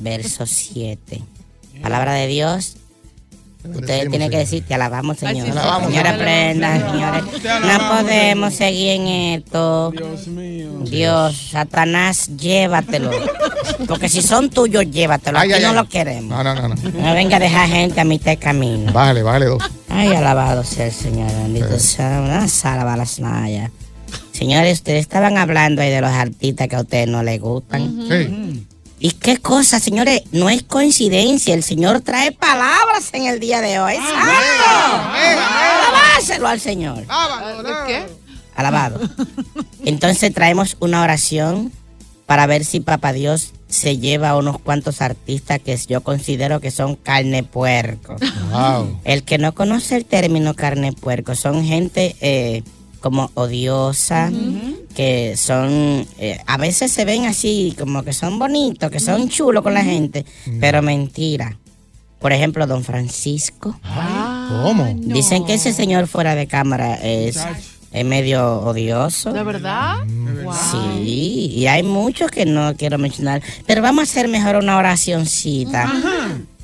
verso 0.00 0.46
7. 0.46 1.22
Palabra 1.80 2.14
de 2.14 2.26
Dios. 2.28 2.76
Ustedes 3.64 4.08
tienen 4.10 4.28
que 4.30 4.38
decir, 4.38 4.64
te 4.66 4.74
alabamos, 4.74 5.18
Señor. 5.18 5.44
Te 5.46 5.52
alabamos, 5.52 5.88
Señores, 5.88 6.12
Señor. 6.12 6.20
aprendan, 6.20 6.90
señores. 6.90 7.22
No 7.62 7.88
podemos 7.96 8.54
seguir 8.54 8.88
en 8.90 9.06
esto. 9.06 9.90
Dios 9.92 10.26
mío. 10.26 10.68
Dios, 10.84 11.48
Satanás, 11.52 12.28
llévatelo. 12.36 13.10
Porque 13.86 14.08
si 14.08 14.20
son 14.22 14.50
tuyos, 14.50 14.84
llévatelo. 14.90 15.38
Ay, 15.38 15.52
Aquí 15.52 15.58
ay, 15.58 15.62
no 15.62 15.68
ay. 15.70 15.74
lo 15.76 15.88
queremos. 15.88 16.30
No, 16.36 16.42
no, 16.42 16.54
no, 16.54 16.68
no. 16.68 16.74
No 16.74 17.14
venga 17.14 17.36
a 17.36 17.40
dejar 17.40 17.68
gente 17.68 18.00
a 18.00 18.04
mitad 18.04 18.32
de 18.32 18.36
camino. 18.36 18.92
Bájale, 18.92 19.22
bájale 19.22 19.46
dos. 19.46 19.62
Ay, 19.88 20.08
alabado 20.12 20.64
sea 20.64 20.86
el 20.86 20.92
Señor, 20.92 21.30
bendito 21.32 21.78
sea 21.78 22.20
una 22.20 22.48
salva 22.48 22.96
las 22.96 23.20
mayas. 23.20 23.70
Señores, 24.32 24.78
ustedes 24.78 25.00
estaban 25.02 25.36
hablando 25.38 25.82
ahí 25.82 25.90
de 25.90 26.00
los 26.00 26.10
artistas 26.10 26.66
que 26.68 26.76
a 26.76 26.80
ustedes 26.80 27.06
no 27.08 27.22
les 27.22 27.40
gustan. 27.40 27.96
Sí. 28.08 28.66
¿Y 29.04 29.10
qué 29.10 29.36
cosa, 29.38 29.80
señores? 29.80 30.22
No 30.30 30.48
es 30.48 30.62
coincidencia. 30.62 31.54
El 31.54 31.64
Señor 31.64 32.02
trae 32.02 32.30
palabras 32.30 33.10
en 33.12 33.26
el 33.26 33.40
día 33.40 33.60
de 33.60 33.80
hoy. 33.80 33.96
¡Santo! 33.96 35.10
Alabáselo 35.88 36.46
al 36.46 36.60
Señor. 36.60 37.04
¿Qué? 37.84 38.04
Alabado. 38.54 39.00
Entonces 39.84 40.32
traemos 40.32 40.76
una 40.78 41.02
oración 41.02 41.72
para 42.26 42.46
ver 42.46 42.64
si 42.64 42.78
Papá 42.78 43.12
Dios 43.12 43.54
se 43.66 43.98
lleva 43.98 44.30
a 44.30 44.36
unos 44.36 44.60
cuantos 44.60 45.02
artistas 45.02 45.58
que 45.58 45.76
yo 45.88 46.02
considero 46.02 46.60
que 46.60 46.70
son 46.70 46.94
carne 46.94 47.42
puerco. 47.42 48.14
Wow. 48.52 49.00
El 49.02 49.24
que 49.24 49.36
no 49.36 49.52
conoce 49.52 49.96
el 49.96 50.04
término 50.04 50.54
carne 50.54 50.92
puerco 50.92 51.34
son 51.34 51.64
gente 51.64 52.14
eh, 52.20 52.62
como 53.00 53.32
odiosa, 53.34 54.30
que 54.94 55.36
son, 55.36 56.06
eh, 56.18 56.38
a 56.46 56.56
veces 56.56 56.92
se 56.92 57.04
ven 57.04 57.24
así, 57.26 57.74
como 57.78 58.02
que 58.02 58.12
son 58.12 58.38
bonitos, 58.38 58.90
que 58.90 59.00
son 59.00 59.28
chulos 59.28 59.62
con 59.62 59.74
la 59.74 59.84
gente, 59.84 60.24
pero 60.60 60.82
mentira. 60.82 61.58
Por 62.20 62.32
ejemplo, 62.32 62.66
don 62.68 62.84
Francisco. 62.84 63.78
¿Cómo? 64.62 64.84
Dicen 64.96 65.44
que 65.44 65.54
ese 65.54 65.72
señor 65.72 66.06
fuera 66.06 66.36
de 66.36 66.46
cámara 66.46 66.94
es, 66.94 67.40
es 67.92 68.04
medio 68.04 68.60
odioso. 68.60 69.32
¿De 69.32 69.42
verdad? 69.42 69.98
Wow. 70.44 70.54
Sí, 70.54 71.52
y 71.54 71.66
hay 71.66 71.82
muchos 71.82 72.30
que 72.30 72.46
no 72.46 72.74
quiero 72.76 72.98
mencionar, 72.98 73.42
pero 73.66 73.82
vamos 73.82 74.00
a 74.00 74.02
hacer 74.04 74.28
mejor 74.28 74.56
una 74.56 74.78
oracioncita. 74.78 75.92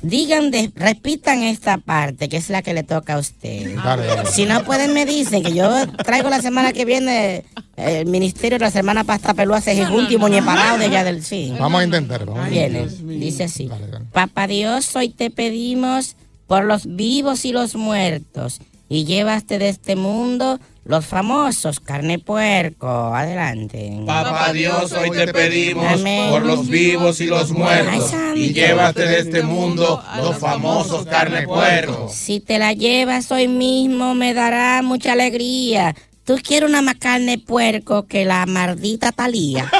Digan, 0.01 0.49
de, 0.49 0.71
repitan 0.75 1.43
esta 1.43 1.77
parte, 1.77 2.29
que 2.29 2.37
es 2.37 2.49
la 2.49 2.61
que 2.61 2.73
le 2.73 2.83
toca 2.83 3.15
a 3.15 3.17
usted. 3.19 3.75
Dale, 3.75 4.05
dale. 4.05 4.31
Si 4.31 4.45
no 4.45 4.63
pueden, 4.63 4.93
me 4.93 5.05
dicen 5.05 5.43
que 5.43 5.53
yo 5.53 5.69
traigo 6.05 6.29
la 6.29 6.41
semana 6.41 6.71
que 6.71 6.85
viene 6.85 7.43
eh, 7.75 7.99
el 7.99 8.05
ministerio 8.05 8.57
de 8.57 8.65
la 8.65 8.71
semana 8.71 9.03
pasta 9.03 9.33
pelúa 9.33 9.59
se 9.59 9.85
junto 9.85 10.13
y 10.13 10.17
moñe 10.17 10.41
parado 10.41 10.77
de 10.77 10.85
allá 10.85 11.03
del 11.03 11.23
sí. 11.23 11.53
Vamos 11.59 11.81
a 11.81 11.83
intentar. 11.83 12.25
Vamos 12.25 12.45
a 12.45 12.49
Viene, 12.49 12.87
dice 12.87 13.43
así. 13.43 13.67
Dale, 13.67 13.87
dale. 13.87 14.05
Papá 14.13 14.47
Dios, 14.47 14.95
hoy 14.95 15.09
te 15.09 15.29
pedimos 15.31 16.15
por 16.47 16.63
los 16.63 16.95
vivos 16.95 17.43
y 17.43 17.51
los 17.51 17.75
muertos 17.75 18.61
y 18.87 19.03
llevaste 19.03 19.59
de 19.59 19.69
este 19.69 19.95
mundo 19.95 20.59
los 20.85 21.05
famosos 21.05 21.79
carne 21.79 22.19
puerco. 22.19 22.87
Adelante. 23.13 24.01
Papá 24.05 24.51
Dios, 24.53 24.91
hoy 24.93 25.11
te 25.11 25.27
pedimos 25.31 25.85
Amén. 25.85 26.29
por 26.31 26.45
los 26.45 26.67
vivos 26.67 27.21
y 27.21 27.27
los 27.27 27.51
Ay, 27.51 27.57
muertos 27.57 28.09
santo. 28.09 28.39
y 28.39 28.53
llévate 28.53 29.05
de 29.05 29.19
este 29.19 29.43
mundo 29.43 30.03
los 30.17 30.37
famosos 30.37 31.05
carne 31.05 31.43
puerco. 31.43 32.09
Si 32.11 32.39
te 32.39 32.57
la 32.59 32.73
llevas 32.73 33.31
hoy 33.31 33.47
mismo 33.47 34.15
me 34.15 34.33
dará 34.33 34.81
mucha 34.81 35.13
alegría. 35.13 35.95
Tú 36.25 36.37
quieres 36.43 36.69
una 36.69 36.81
más 36.83 36.95
carne 36.95 37.39
puerco 37.39 38.05
que 38.05 38.23
la 38.25 38.45
maldita 38.45 39.11
Talía. 39.11 39.69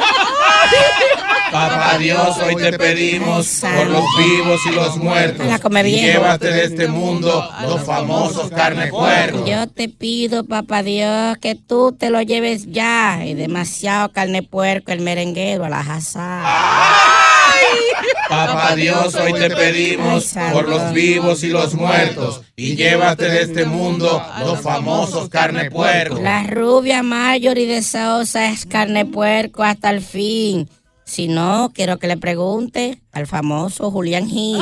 Papá 1.52 1.98
Dios, 1.98 2.38
hoy 2.38 2.56
te 2.56 2.78
pedimos 2.78 3.62
por 3.62 3.88
los 3.88 4.06
vivos 4.18 4.62
y 4.70 4.76
los 4.76 4.98
muertos 4.98 5.46
y 5.86 5.92
llévate 5.92 6.52
de 6.52 6.64
este 6.66 6.88
mundo 6.88 7.50
los 7.64 7.84
famosos 7.84 8.50
carne 8.52 8.88
puerco. 8.88 9.46
Yo 9.46 9.68
te 9.68 9.90
pido, 9.90 10.44
papá 10.44 10.84
Dios, 10.84 11.38
que 11.38 11.56
tú 11.56 11.92
te 11.92 12.10
lo 12.10 12.22
lleves 12.22 12.68
ya. 12.68 13.26
Y 13.26 13.34
demasiado 13.34 14.12
carne 14.12 14.44
puerco, 14.44 14.92
el 14.92 15.02
merenguero, 15.02 15.66
a 15.66 15.70
la 15.70 15.84
jazá. 15.84 16.44
Papá 18.30 18.76
Dios, 18.76 19.16
hoy 19.16 19.34
te 19.34 19.50
pedimos 19.50 20.34
por 20.54 20.70
los 20.70 20.94
vivos 20.94 21.44
y 21.44 21.48
los 21.48 21.74
muertos 21.74 22.42
y 22.56 22.76
llévate 22.76 23.28
de 23.28 23.42
este 23.42 23.66
mundo 23.66 24.24
los 24.46 24.62
famosos 24.62 25.30
carne 25.30 25.72
puerco. 25.72 26.20
La 26.22 26.44
rubia 26.44 27.02
Marjorie 27.02 27.66
de 27.66 27.82
Saosa 27.82 28.50
es 28.50 28.68
carne 28.68 29.06
puerco 29.06 29.64
hasta 29.64 29.90
el 29.90 30.02
fin. 30.02 30.70
Si 31.10 31.28
no, 31.28 31.72
quiero 31.74 31.98
que 31.98 32.06
le 32.06 32.18
pregunte 32.18 33.02
al 33.14 33.26
famoso 33.26 33.90
Julián 33.90 34.30
Gil. 34.30 34.62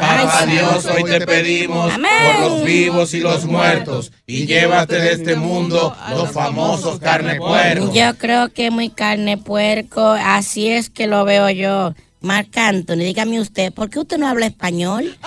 Papá 0.00 0.46
Dios, 0.46 0.86
hoy 0.86 1.04
te 1.04 1.20
pedimos 1.26 1.92
Amén. 1.92 2.10
por 2.38 2.50
los 2.50 2.64
vivos 2.64 3.12
y 3.12 3.20
los 3.20 3.44
muertos 3.44 4.10
y 4.26 4.46
llévate 4.46 4.98
de 4.98 5.12
este 5.12 5.36
mundo 5.36 5.94
los 6.14 6.32
famosos 6.32 6.98
carne 6.98 7.34
puerco. 7.34 7.92
Yo 7.92 8.16
creo 8.16 8.48
que 8.54 8.68
es 8.68 8.72
muy 8.72 8.88
carne 8.88 9.36
puerco, 9.36 10.00
así 10.12 10.68
es 10.68 10.88
que 10.88 11.06
lo 11.06 11.26
veo 11.26 11.50
yo. 11.50 11.92
Marc 12.22 12.56
Anthony, 12.56 12.96
dígame 13.00 13.38
usted, 13.38 13.74
¿por 13.74 13.90
qué 13.90 13.98
usted 13.98 14.16
no 14.16 14.28
habla 14.28 14.46
español? 14.46 15.18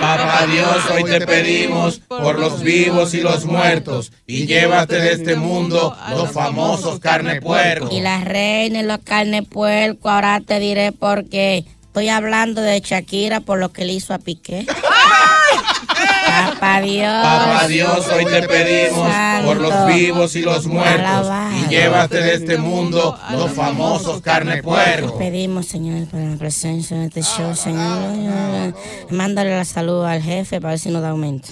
Papá 0.00 0.46
Dios, 0.46 0.78
hoy 0.94 1.04
te 1.04 1.26
pedimos 1.26 1.98
por 1.98 2.38
los 2.38 2.62
vivos 2.62 3.12
y 3.12 3.20
los 3.20 3.44
muertos 3.44 4.12
y 4.26 4.46
llévate 4.46 4.96
de 4.96 5.12
este 5.12 5.36
mundo 5.36 5.94
los 6.10 6.32
famosos 6.32 7.00
carne 7.00 7.40
puerco. 7.40 7.88
Y 7.90 8.00
la 8.00 8.24
reina 8.24 8.80
y 8.80 8.82
los 8.82 8.98
carne 8.98 9.42
puerco, 9.42 10.08
ahora 10.08 10.40
te 10.40 10.58
diré 10.58 10.92
por 10.92 11.28
qué. 11.28 11.64
Estoy 11.82 12.08
hablando 12.08 12.62
de 12.62 12.80
Shakira 12.80 13.40
por 13.40 13.58
lo 13.58 13.72
que 13.72 13.84
le 13.84 13.92
hizo 13.92 14.14
a 14.14 14.18
Piqué. 14.18 14.66
Papá 16.30 16.80
Dios. 16.80 17.22
Papá 17.22 17.66
Dios, 17.68 18.06
hoy 18.08 18.24
te 18.24 18.42
pedimos 18.48 19.10
por 19.44 19.56
los 19.56 19.86
vivos 19.86 20.36
y 20.36 20.42
los 20.42 20.66
muertos 20.66 21.00
Alabado. 21.00 21.56
y 21.56 21.68
llévate 21.68 22.20
de 22.22 22.34
este 22.34 22.58
mundo 22.58 23.18
los 23.32 23.50
famosos 23.52 24.20
carne 24.22 24.62
puerco. 24.62 25.18
Pedimos, 25.18 25.66
Señor, 25.66 26.06
por 26.08 26.20
la 26.20 26.36
presencia 26.36 26.96
de 26.98 27.06
este 27.06 27.22
show, 27.22 27.54
Señor. 27.54 28.74
Mándale 29.10 29.56
la 29.56 29.64
salud 29.64 30.04
al 30.04 30.22
jefe 30.22 30.60
para 30.60 30.72
ver 30.72 30.78
si 30.78 30.90
nos 30.90 31.02
da 31.02 31.10
aumento. 31.10 31.48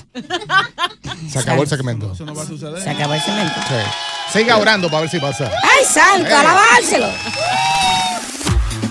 Se 1.31 1.39
acabó 1.39 1.63
el 1.63 1.69
segmento. 1.69 2.13
Eso 2.13 2.25
no 2.25 2.35
va 2.35 2.43
a 2.43 2.47
suceder. 2.47 2.83
Se 2.83 2.91
acabó 2.91 3.15
el 3.15 3.21
cemento. 3.21 3.55
Sí. 3.69 4.39
Siga 4.39 4.57
orando 4.59 4.89
para 4.89 5.03
ver 5.03 5.11
si 5.11 5.19
pasa. 5.19 5.51
¡Ay, 5.63 5.85
santo! 5.85 6.35
¡Alabárselo! 6.35 7.07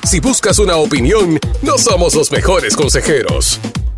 Si 0.03 0.19
buscas 0.19 0.57
una 0.59 0.77
opinión, 0.77 1.39
no 1.61 1.77
somos 1.77 2.15
los 2.15 2.31
mejores 2.31 2.75
consejeros. 2.75 3.59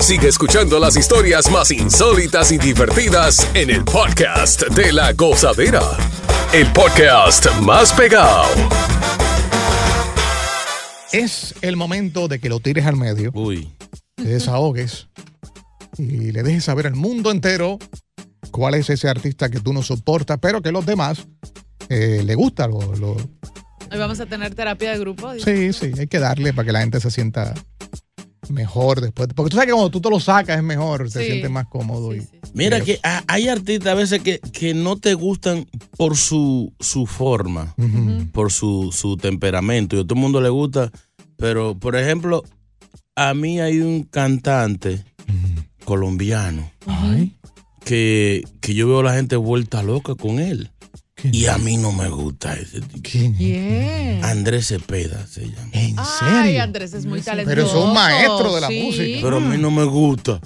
Sigue 0.00 0.28
escuchando 0.28 0.78
las 0.78 0.96
historias 0.96 1.50
más 1.50 1.70
insólitas 1.70 2.50
y 2.52 2.58
divertidas 2.58 3.48
en 3.54 3.70
el 3.70 3.84
podcast 3.84 4.62
de 4.68 4.92
la 4.92 5.12
gozadera. 5.12 5.82
El 6.52 6.66
podcast 6.72 7.46
más 7.60 7.92
pegado. 7.92 8.44
Es 11.12 11.54
el 11.60 11.76
momento 11.76 12.28
de 12.28 12.38
que 12.38 12.48
lo 12.48 12.60
tires 12.60 12.86
al 12.86 12.96
medio. 12.96 13.30
Uy. 13.34 13.70
Te 14.16 14.24
desahogues 14.24 15.08
y 15.98 16.32
le 16.32 16.42
dejes 16.42 16.64
saber 16.64 16.86
al 16.86 16.94
mundo 16.94 17.30
entero 17.30 17.78
cuál 18.50 18.74
es 18.74 18.90
ese 18.90 19.08
artista 19.08 19.48
que 19.50 19.60
tú 19.60 19.72
no 19.72 19.82
soportas, 19.82 20.38
pero 20.40 20.60
que 20.62 20.72
los 20.72 20.84
demás 20.86 21.26
eh, 21.88 22.22
le 22.24 22.34
gusta. 22.34 22.66
Lo, 22.66 22.80
lo- 22.96 23.16
Hoy 23.92 23.98
vamos 23.98 24.20
a 24.20 24.26
tener 24.26 24.54
terapia 24.54 24.92
de 24.92 24.98
grupo. 24.98 25.32
dice. 25.32 25.72
Sí, 25.72 25.92
sí, 25.92 26.00
hay 26.00 26.06
que 26.06 26.18
darle 26.20 26.52
para 26.52 26.66
que 26.66 26.72
la 26.72 26.80
gente 26.80 27.00
se 27.00 27.10
sienta 27.10 27.54
mejor 28.48 29.00
después. 29.00 29.28
Porque 29.34 29.50
tú 29.50 29.56
sabes 29.56 29.66
que 29.66 29.72
cuando 29.72 29.90
tú 29.90 30.00
te 30.00 30.10
lo 30.10 30.18
sacas 30.20 30.56
es 30.56 30.62
mejor, 30.62 31.10
te 31.10 31.20
Sí. 31.20 31.26
sientes 31.26 31.50
más 31.50 31.66
cómodo. 31.68 32.14
y- 32.14 32.26
Mira 32.54 32.80
que 32.80 32.98
ha- 33.02 33.22
hay 33.28 33.48
artistas 33.48 33.88
a 33.92 33.94
veces 33.94 34.20
que, 34.22 34.38
que 34.40 34.74
no 34.74 34.96
te 34.96 35.14
gustan 35.14 35.66
por 35.96 36.16
su, 36.16 36.72
su 36.80 37.06
forma, 37.06 37.74
por 38.32 38.50
su, 38.50 38.90
su 38.92 39.16
temperamento. 39.16 39.96
Y 39.96 40.00
a 40.00 40.02
todo 40.04 40.14
el 40.14 40.20
mundo 40.20 40.40
le 40.40 40.48
gusta. 40.48 40.90
Pero, 41.36 41.76
por 41.78 41.96
ejemplo, 41.96 42.42
a 43.14 43.34
mí 43.34 43.60
hay 43.60 43.80
un 43.80 44.02
cantante 44.04 45.04
colombiano 45.84 46.70
que, 47.84 48.44
que 48.60 48.74
yo 48.74 48.88
veo 48.88 49.00
a 49.00 49.04
la 49.04 49.14
gente 49.14 49.36
vuelta 49.36 49.82
loca 49.82 50.14
con 50.14 50.38
él. 50.38 50.70
Y 51.24 51.46
a 51.46 51.58
mí 51.58 51.76
no 51.76 51.92
me 51.92 52.08
gusta 52.08 52.54
ese 52.54 52.80
tipo. 52.80 53.00
¿Quién? 53.02 54.24
Andrés 54.24 54.68
Cepeda 54.68 55.26
se 55.26 55.46
llama. 55.48 55.70
¿En 55.72 55.96
Ay, 56.22 56.56
Andrés 56.58 56.94
es 56.94 57.04
muy 57.06 57.20
talentoso. 57.20 57.54
Pero 57.54 57.66
es 57.66 57.74
un 57.74 57.92
maestro 57.94 58.54
de 58.54 58.60
la 58.60 58.68
sí. 58.68 58.82
música. 58.82 59.18
Pero 59.22 59.36
a 59.36 59.40
mí 59.40 59.58
no 59.58 59.70
me 59.70 59.84
gusta. 59.84 60.40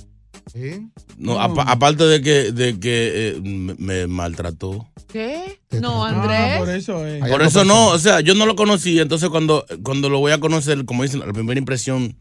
¿Sí? 0.52 0.88
No, 1.18 1.40
apa- 1.40 1.62
aparte 1.62 2.04
de 2.04 2.20
que, 2.20 2.52
de 2.52 2.78
que 2.78 3.10
eh, 3.36 3.40
me, 3.42 3.74
me 3.78 4.06
maltrató. 4.06 4.86
¿Qué? 5.12 5.60
No, 5.80 6.04
Ah, 6.04 6.10
Andrés. 6.10 6.58
por 6.58 6.68
eso 6.70 7.06
es. 7.06 7.22
Hay 7.22 7.30
Por 7.30 7.42
eso 7.42 7.64
no, 7.64 7.88
o 7.88 7.98
sea, 7.98 8.20
yo 8.20 8.34
no 8.34 8.46
lo 8.46 8.56
conocí, 8.56 8.98
entonces 8.98 9.28
cuando, 9.30 9.64
cuando 9.82 10.08
lo 10.10 10.18
voy 10.18 10.32
a 10.32 10.38
conocer, 10.40 10.84
como 10.84 11.02
dicen, 11.04 11.20
la 11.20 11.32
primera 11.32 11.58
impresión 11.58 12.16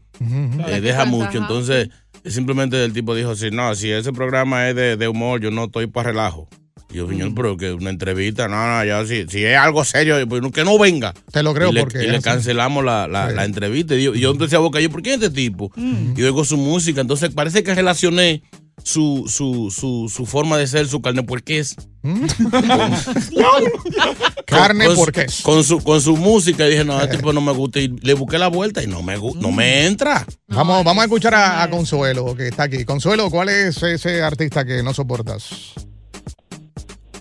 eh, 0.68 0.80
deja 0.80 1.04
mucho. 1.04 1.38
Entonces, 1.38 1.88
simplemente 2.24 2.82
el 2.84 2.92
tipo 2.92 3.14
dijo 3.14 3.30
así, 3.32 3.50
no, 3.50 3.74
si 3.74 3.90
ese 3.90 4.12
programa 4.12 4.68
es 4.68 4.76
de, 4.76 4.96
de 4.96 5.08
humor, 5.08 5.40
yo 5.40 5.50
no 5.50 5.64
estoy 5.64 5.86
para 5.88 6.10
relajo. 6.10 6.48
Y 6.94 6.98
yo, 6.98 7.08
señor, 7.08 7.32
pero 7.34 7.56
que 7.56 7.72
una 7.72 7.90
entrevista, 7.90 8.46
no, 8.48 8.56
no, 8.66 8.84
ya 8.84 9.04
si, 9.04 9.26
si 9.26 9.44
es 9.44 9.56
algo 9.58 9.84
serio, 9.84 10.16
pues 10.28 10.40
no- 10.40 10.52
que 10.52 10.64
no 10.64 10.78
venga. 10.78 11.12
Te 11.32 11.42
lo 11.42 11.52
creo 11.52 11.70
y 11.70 11.72
le, 11.72 11.80
porque. 11.80 12.04
y 12.04 12.06
le 12.06 12.20
cancelamos 12.22 12.84
la, 12.84 13.08
la- 13.08 13.30
la 13.32 13.44
entrevista. 13.44 13.96
Y 13.96 14.04
yo, 14.04 14.14
y 14.14 14.20
yo 14.20 14.30
empecé 14.30 14.54
a 14.56 14.60
buscar, 14.60 14.80
yo, 14.80 14.90
¿por 14.90 15.02
qué 15.02 15.14
este 15.14 15.28
tipo? 15.30 15.72
Y 15.76 16.22
oigo 16.22 16.44
su 16.44 16.56
música, 16.56 17.00
entonces 17.00 17.30
parece 17.34 17.62
que 17.64 17.74
relacioné 17.74 18.42
su, 18.82 19.24
su, 19.28 19.72
su, 19.76 20.08
su 20.14 20.24
forma 20.26 20.56
de 20.58 20.66
ser, 20.68 20.86
su 20.86 21.00
carne 21.02 21.22
puerqués. 21.24 21.74
Carne 24.46 24.86
con, 24.86 24.96
porque 24.96 25.26
Con 25.42 25.64
su, 25.64 25.82
con 25.82 26.00
su 26.00 26.16
música 26.16 26.66
y 26.66 26.70
dije, 26.72 26.84
no, 26.84 27.00
este 27.00 27.16
tipo 27.16 27.32
no 27.32 27.40
me 27.40 27.52
gusta. 27.52 27.80
Y 27.80 27.88
le 27.88 28.14
busqué 28.14 28.38
la 28.38 28.48
vuelta 28.48 28.82
y 28.82 28.86
no 28.86 29.02
me, 29.02 29.16
no 29.16 29.50
me 29.52 29.86
entra. 29.86 30.26
Vamos, 30.48 30.84
vamos 30.84 31.02
a 31.02 31.04
escuchar 31.06 31.34
a, 31.34 31.62
a 31.62 31.70
Consuelo, 31.70 32.34
que 32.36 32.48
está 32.48 32.64
aquí. 32.64 32.84
Consuelo, 32.84 33.30
¿cuál 33.30 33.48
es 33.48 33.82
ese 33.82 34.22
artista 34.22 34.64
que 34.64 34.82
no 34.82 34.92
soportas? 34.94 35.72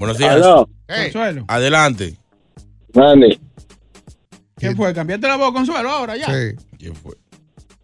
Buenos 0.03 0.17
días. 0.17 0.31
Aló, 0.35 0.69
Hey, 0.85 1.03
Consuelo. 1.13 1.45
Adelante. 1.47 2.17
Manny. 2.93 3.39
¿Qué 4.57 4.75
fue? 4.75 4.93
¿Cambiaste 4.93 5.27
la 5.29 5.37
voz, 5.37 5.53
Consuelo, 5.53 5.89
ahora 5.89 6.17
ya? 6.17 6.25
sí, 6.25 6.57
¿Quién 6.77 6.93
fue? 6.93 7.13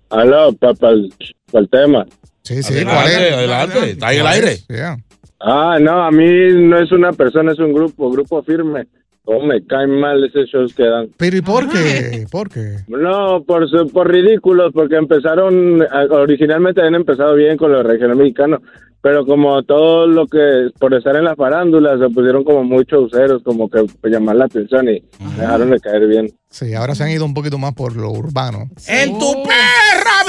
Aló, 0.09 0.51
para 0.53 0.73
el 0.91 1.69
tema. 1.71 2.05
sí, 2.43 2.61
sí, 2.61 2.73
adelante, 2.73 2.93
¿cuál 2.93 3.07
es? 3.23 3.33
adelante. 3.33 3.89
Está 3.91 4.11
en 4.11 4.17
el 4.17 4.21
¿Cuál 4.23 4.33
aire. 4.33 4.57
Yeah. 4.67 4.97
Ah, 5.39 5.77
no, 5.79 6.03
a 6.03 6.11
mí 6.11 6.25
no 6.55 6.77
es 6.81 6.91
una 6.91 7.13
persona, 7.13 7.53
es 7.53 7.59
un 7.59 7.71
grupo, 7.71 8.11
grupo 8.11 8.43
firme. 8.43 8.85
Oh, 9.31 9.45
me 9.45 9.63
caen 9.63 9.91
mal 9.99 10.23
esos 10.23 10.47
shows 10.49 10.73
que 10.73 10.85
dan. 10.85 11.09
Pero 11.17 11.37
¿y 11.37 11.41
por 11.41 11.69
qué? 11.69 12.25
¿Por 12.31 12.49
qué? 12.49 12.77
No, 12.87 13.43
por, 13.43 13.69
su- 13.69 13.87
por 13.89 14.09
ridículos, 14.11 14.71
porque 14.73 14.95
empezaron, 14.95 15.83
ah, 15.83 16.05
originalmente 16.09 16.81
habían 16.81 16.95
empezado 16.95 17.35
bien 17.35 17.55
con 17.55 17.71
los 17.71 17.85
regional 17.85 18.17
mexicano, 18.17 18.59
pero 19.01 19.25
como 19.27 19.61
todo 19.63 20.07
lo 20.07 20.25
que, 20.25 20.71
por 20.79 20.95
estar 20.95 21.15
en 21.15 21.25
la 21.25 21.35
farándula, 21.35 21.97
se 21.99 22.09
pusieron 22.09 22.43
como 22.43 22.63
muy 22.63 22.85
showceros, 22.85 23.43
como 23.43 23.69
que 23.69 23.85
para 24.01 24.13
llamar 24.15 24.35
la 24.37 24.45
atención 24.45 24.89
y 24.89 25.03
dejaron 25.37 25.69
de 25.69 25.79
caer 25.79 26.07
bien. 26.07 26.27
Sí, 26.49 26.73
ahora 26.73 26.95
se 26.95 27.03
han 27.03 27.11
ido 27.11 27.23
un 27.23 27.35
poquito 27.35 27.59
más 27.59 27.75
por 27.75 27.95
lo 27.95 28.09
urbano. 28.09 28.67
¡En 28.87 29.11
tu 29.19 29.43
perra 29.43 29.78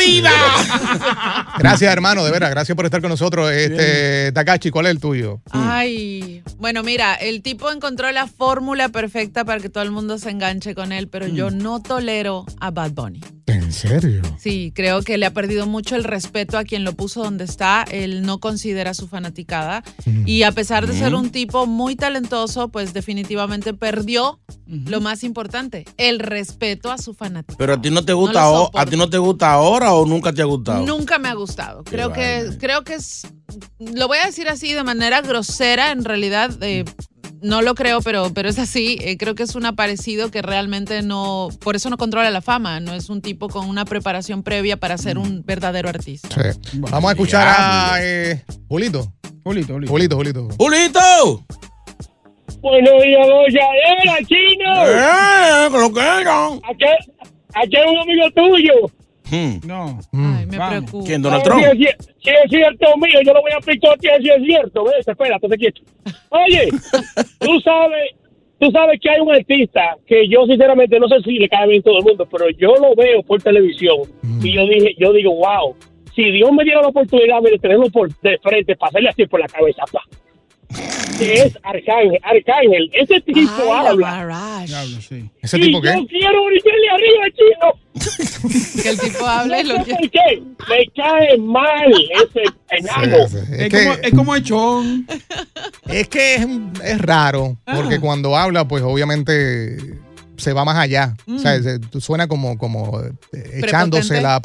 vida! 0.00 0.30
Gracias, 1.58 1.92
hermano, 1.92 2.24
de 2.24 2.30
veras, 2.30 2.50
gracias 2.50 2.74
por 2.74 2.84
estar 2.84 3.00
con 3.00 3.10
nosotros. 3.10 3.50
Este, 3.50 4.32
Takachi, 4.32 4.70
¿cuál 4.70 4.86
es 4.86 4.92
el 4.92 5.00
tuyo? 5.00 5.40
Ay, 5.50 6.42
bueno, 6.56 6.82
mira, 6.82 7.14
el 7.14 7.42
tipo 7.42 7.70
encontró 7.70 8.10
la 8.10 8.26
fórmula 8.26 8.88
perfecta 8.88 9.44
para 9.44 9.60
que 9.60 9.68
todo 9.68 9.84
el 9.84 9.90
mundo 9.90 10.18
se 10.18 10.30
enganche 10.30 10.74
con 10.74 10.92
él, 10.92 11.08
pero 11.08 11.26
yo 11.26 11.50
no 11.50 11.82
tolero 11.82 12.46
a 12.60 12.70
Bad 12.70 12.92
Bunny. 12.92 13.20
¿En 13.50 13.72
serio? 13.72 14.22
Sí, 14.38 14.72
creo 14.74 15.02
que 15.02 15.18
le 15.18 15.26
ha 15.26 15.32
perdido 15.32 15.66
mucho 15.66 15.96
el 15.96 16.04
respeto 16.04 16.56
a 16.58 16.64
quien 16.64 16.84
lo 16.84 16.92
puso 16.94 17.22
donde 17.22 17.44
está. 17.44 17.84
Él 17.90 18.22
no 18.22 18.38
considera 18.38 18.94
su 18.94 19.08
fanaticada. 19.08 19.82
Y 20.26 20.42
a 20.44 20.52
pesar 20.52 20.86
de 20.86 20.92
ser 20.94 21.14
un 21.14 21.30
tipo 21.30 21.66
muy 21.66 21.96
talentoso, 21.96 22.68
pues 22.68 22.92
definitivamente 22.92 23.74
perdió 23.74 24.40
lo 24.66 25.00
más 25.00 25.24
importante, 25.24 25.84
el 25.96 26.20
respeto 26.20 26.92
a 26.92 26.98
su 26.98 27.12
fanaticada. 27.14 27.58
Pero 27.58 27.74
a 27.74 27.80
ti 27.82 27.90
no 27.90 28.04
te 28.04 28.12
gusta, 28.12 28.40
No 28.42 28.52
lo 28.52 28.62
o- 28.64 28.78
a 28.78 28.86
ti 28.86 28.96
no 28.96 29.10
te 29.10 29.18
gusta 29.18 29.52
ahora 29.52 29.92
o 29.94 30.06
nunca 30.06 30.32
te 30.32 30.42
ha 30.42 30.44
gustado. 30.44 30.86
Nunca 30.86 31.18
me 31.18 31.28
ha 31.28 31.34
gustado. 31.34 31.82
Qué 31.82 31.90
Creo 31.92 32.12
que, 32.12 32.42
vaina. 32.44 32.58
creo 32.58 32.84
que 32.84 32.94
es, 32.94 33.26
lo 33.80 34.06
voy 34.06 34.18
a 34.18 34.26
decir 34.26 34.48
así 34.48 34.72
de 34.72 34.84
manera 34.84 35.20
grosera, 35.22 35.90
en 35.90 36.04
realidad. 36.04 36.56
eh, 36.62 36.84
no 37.42 37.62
lo 37.62 37.74
creo, 37.74 38.00
pero, 38.00 38.32
pero 38.34 38.48
es 38.48 38.58
así. 38.58 38.98
Eh, 39.00 39.16
creo 39.16 39.34
que 39.34 39.42
es 39.42 39.54
un 39.54 39.66
aparecido 39.66 40.30
que 40.30 40.42
realmente 40.42 41.02
no, 41.02 41.48
por 41.60 41.76
eso 41.76 41.90
no 41.90 41.96
controla 41.96 42.30
la 42.30 42.40
fama. 42.40 42.80
No 42.80 42.94
es 42.94 43.08
un 43.10 43.22
tipo 43.22 43.48
con 43.48 43.68
una 43.68 43.84
preparación 43.84 44.42
previa 44.42 44.76
para 44.76 44.98
ser 44.98 45.18
un 45.18 45.42
verdadero 45.44 45.88
artista. 45.88 46.28
Sí. 46.28 46.58
Vamos 46.74 47.10
a 47.10 47.12
escuchar 47.12 47.48
a 47.48 47.96
eh, 48.00 48.42
Julito. 48.68 49.12
Julito, 49.44 49.74
Julito. 49.74 49.90
Julito, 49.92 50.16
Julito. 50.16 50.48
¡Julito! 50.58 51.44
Buenos 52.60 53.02
días, 53.02 53.26
gozadera, 53.26 54.18
chino. 54.26 54.86
¡Eh! 54.86 55.68
¡Que 55.70 55.78
lo 55.78 55.92
que 55.92 56.00
era! 56.00 56.46
Aquí, 56.46 56.84
aquí 57.54 57.76
hay 57.76 57.88
un 57.88 57.98
amigo 57.98 58.30
tuyo. 58.34 58.99
Hmm. 59.30 59.66
No. 59.66 59.98
Ay, 60.12 60.46
me 60.46 60.58
Vamos. 60.58 60.70
preocupa. 60.90 61.06
¿Quién, 61.06 61.22
Donald 61.22 61.42
Si 61.42 61.48
Trump? 61.48 61.62
es, 61.64 61.78
si 61.78 62.30
es 62.30 62.50
cierto 62.50 62.86
mío, 62.96 63.20
yo 63.24 63.32
lo 63.32 63.40
voy 63.42 63.52
a 63.52 63.60
picotear 63.60 64.20
si 64.20 64.28
es 64.30 64.42
cierto. 64.44 64.84
¿Ves? 64.84 65.06
Espérate, 65.06 65.48
te 65.48 65.56
quieto. 65.56 65.82
Oye, 66.30 66.68
tú 67.38 67.60
sabes, 67.60 68.10
tú 68.58 68.70
sabes 68.70 68.98
que 69.00 69.10
hay 69.10 69.20
un 69.20 69.32
artista 69.32 69.96
que 70.06 70.28
yo 70.28 70.44
sinceramente 70.46 70.98
no 70.98 71.08
sé 71.08 71.20
si 71.24 71.38
le 71.38 71.48
cae 71.48 71.68
bien 71.68 71.80
a 71.80 71.84
todo 71.84 71.98
el 71.98 72.04
mundo, 72.04 72.26
pero 72.30 72.50
yo 72.50 72.74
lo 72.76 72.94
veo 72.94 73.22
por 73.22 73.40
televisión 73.42 73.98
y 74.42 74.52
yo 74.54 74.66
dije, 74.66 74.94
yo 74.98 75.12
digo, 75.12 75.34
wow, 75.34 75.74
si 76.14 76.30
Dios 76.32 76.50
me 76.52 76.64
diera 76.64 76.82
la 76.82 76.88
oportunidad 76.88 77.40
de 77.42 77.58
tenerlo 77.58 77.88
por 77.90 78.08
de 78.20 78.36
frente, 78.38 78.74
pasarle 78.76 79.08
así 79.10 79.26
por 79.26 79.40
la 79.40 79.46
cabeza, 79.46 79.82
pa. 79.92 80.00
Que 81.20 81.34
es 81.34 81.58
Arcángel, 81.62 82.18
Arcángel, 82.22 82.90
ese 82.94 83.20
tipo 83.20 83.40
Ay, 83.58 83.96
la 83.98 84.18
habla. 84.20 84.64
Diablo, 84.66 85.00
sí. 85.00 85.30
¿Ese 85.42 85.58
y 85.58 85.60
tipo 85.62 85.80
qué? 85.82 85.88
yo 85.94 86.06
quiero 86.06 86.44
brillarle 86.46 86.90
arriba, 86.90 87.24
chino. 87.36 88.82
Que 88.82 88.88
el 88.88 88.98
tipo 89.00 89.26
hable 89.26 89.64
lo 89.64 89.78
No 89.78 89.84
sé 89.84 89.90
que... 89.90 89.96
por 89.96 90.10
qué. 90.10 90.42
Me 90.68 90.86
cae 90.96 91.36
mal 91.38 91.92
ese 92.10 92.42
enano. 92.70 93.28
Sí, 93.28 93.36
sí. 93.36 93.52
Es, 93.52 93.60
Es, 93.60 93.70
como, 93.84 93.96
que, 94.00 94.08
es 94.08 94.14
como 94.14 94.36
echón. 94.36 95.06
es 95.88 96.08
que 96.08 96.34
es, 96.36 96.46
es 96.84 96.98
raro, 97.00 97.56
porque 97.64 97.96
Ah. 97.96 98.00
cuando 98.00 98.36
habla, 98.36 98.66
pues 98.66 98.82
obviamente 98.82 99.76
se 100.40 100.52
va 100.52 100.64
más 100.64 100.76
allá. 100.76 101.14
O 101.32 101.38
sea, 101.38 101.58
Mm. 101.58 101.62
se- 101.92 102.00
suena 102.00 102.26
como, 102.26 102.58
como 102.58 103.00
eh, 103.00 103.12
echándose 103.62 104.20
la 104.20 104.36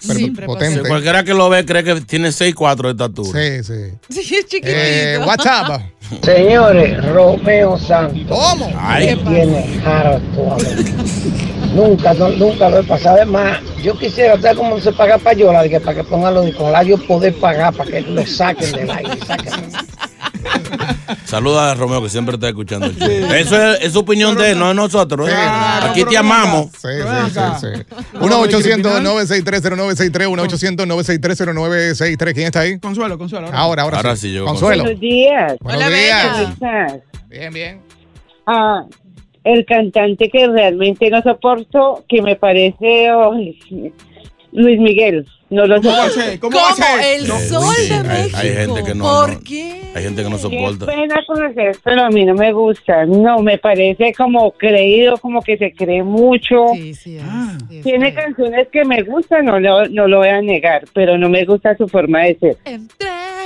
Sí, 0.00 0.30
prepotente. 0.30 0.88
Cualquiera 0.88 1.24
que 1.24 1.34
lo 1.34 1.48
ve 1.50 1.64
cree 1.66 1.84
que 1.84 2.00
tiene 2.00 2.30
6'4 2.32 2.88
de 2.88 2.92
estatura. 2.92 3.40
Sí, 3.40 3.64
sí. 3.64 4.22
Sí, 4.22 4.34
es 4.36 4.46
chiquitito. 4.46 4.68
Eh, 4.74 5.18
WhatsApp. 5.26 5.82
Señores, 6.24 7.04
Romeo 7.12 7.78
Santos 7.78 8.26
¿Cómo? 8.36 8.72
Ay, 8.78 9.14
tiene. 9.28 9.80
Nunca, 11.74 12.14
no- 12.14 12.30
nunca 12.30 12.68
lo 12.68 12.80
he 12.80 12.82
pasado. 12.84 13.16
Además, 13.16 13.58
yo 13.82 13.96
quisiera, 13.96 14.34
¿sabes 14.40 14.56
cómo 14.56 14.80
se 14.80 14.92
paga 14.92 15.18
payola? 15.18 15.62
De 15.62 15.70
que 15.70 15.80
para 15.80 15.96
que 15.96 16.04
pongan 16.04 16.34
los 16.34 16.46
discos, 16.46 16.72
yo 16.86 16.98
poder 17.06 17.34
pagar 17.36 17.72
para 17.74 17.90
que 17.90 18.00
lo 18.00 18.26
saquen 18.26 18.72
del 18.72 18.90
aire. 18.90 19.18
saquen. 19.26 19.52
Saluda 21.24 21.72
a 21.72 21.74
Romeo 21.74 22.00
que 22.02 22.08
siempre 22.08 22.34
está 22.34 22.48
escuchando. 22.48 22.88
show. 22.92 23.08
Eso 23.08 23.56
es, 23.72 23.80
es 23.82 23.92
su 23.92 23.98
opinión 24.00 24.36
de 24.36 24.50
él, 24.52 24.58
no 24.58 24.68
de 24.68 24.74
nosotros. 24.74 25.28
¿eh? 25.28 25.32
Aquí 25.34 26.04
te 26.04 26.16
amamos. 26.16 26.70
Sí, 26.72 26.88
sí, 26.88 27.30
sí, 27.34 27.40
sí. 27.60 27.66
1-800-963-0963, 28.18 30.28
1-800-963-0963. 30.28 32.34
¿Quién 32.34 32.46
está 32.46 32.60
ahí? 32.60 32.78
Consuelo, 32.78 33.18
Consuelo. 33.18 33.48
Ahora, 33.52 33.82
ahora, 33.82 33.96
Ahora 33.98 34.14
sí. 34.16 34.28
sí 34.28 34.32
llegó 34.32 34.46
Consuelo. 34.46 34.84
Buenos 34.84 35.00
días. 35.00 35.56
Buenos 35.60 35.86
Hola, 35.86 35.96
días. 35.96 36.48
Bien, 37.28 37.52
bien. 37.52 37.80
Ah, 38.46 38.84
el 39.44 39.64
cantante 39.66 40.28
que 40.30 40.46
realmente 40.48 41.10
no 41.10 41.20
soporto, 41.22 42.04
que 42.08 42.22
me 42.22 42.34
parece 42.36 43.08
ay, 43.08 43.58
Luis 44.52 44.78
Miguel. 44.80 45.26
No 45.50 45.66
lo 45.66 45.80
¿Cómo 45.82 46.08
ser? 46.10 46.38
¿Cómo 46.38 46.56
¿Cómo? 46.58 46.74
ser? 46.76 46.86
El 47.16 47.24
Eh, 47.24 47.26
sol 47.48 47.74
sí, 47.76 47.88
de 47.88 47.94
hay- 47.96 48.02
México. 48.04 48.38
hay 48.40 48.48
gente 48.54 48.84
que 48.84 48.94
no- 48.94 49.04
¿Por 49.04 49.32
no- 49.34 49.40
qué? 49.40 49.80
Hay 49.96 50.02
gente 50.04 50.22
que 50.22 50.30
no 50.30 50.36
Qué 50.36 50.42
soporta. 50.42 50.86
pena 50.86 51.14
conocer, 51.26 51.76
pero 51.82 52.02
a 52.04 52.08
mí 52.10 52.24
no 52.24 52.34
me 52.34 52.52
gusta. 52.52 53.04
No, 53.06 53.40
me 53.40 53.58
parece 53.58 54.12
como 54.14 54.52
creído, 54.52 55.16
como 55.18 55.42
que 55.42 55.56
se 55.58 55.72
cree 55.72 56.04
mucho. 56.04 56.66
Sí, 56.74 56.94
sí, 56.94 57.16
es, 57.16 57.22
Ah. 57.26 57.58
sí, 57.68 57.80
Tiene 57.82 58.14
canciones 58.14 58.68
que 58.72 58.84
me 58.84 59.02
gustan, 59.02 59.46
no 59.46 59.58
lo, 59.58 59.86
no 59.88 60.06
lo 60.06 60.18
voy 60.18 60.28
a 60.28 60.40
negar, 60.40 60.84
pero 60.94 61.18
no 61.18 61.28
me 61.28 61.44
gusta 61.44 61.76
su 61.76 61.88
forma 61.88 62.20
de 62.22 62.38
ser. 62.38 62.56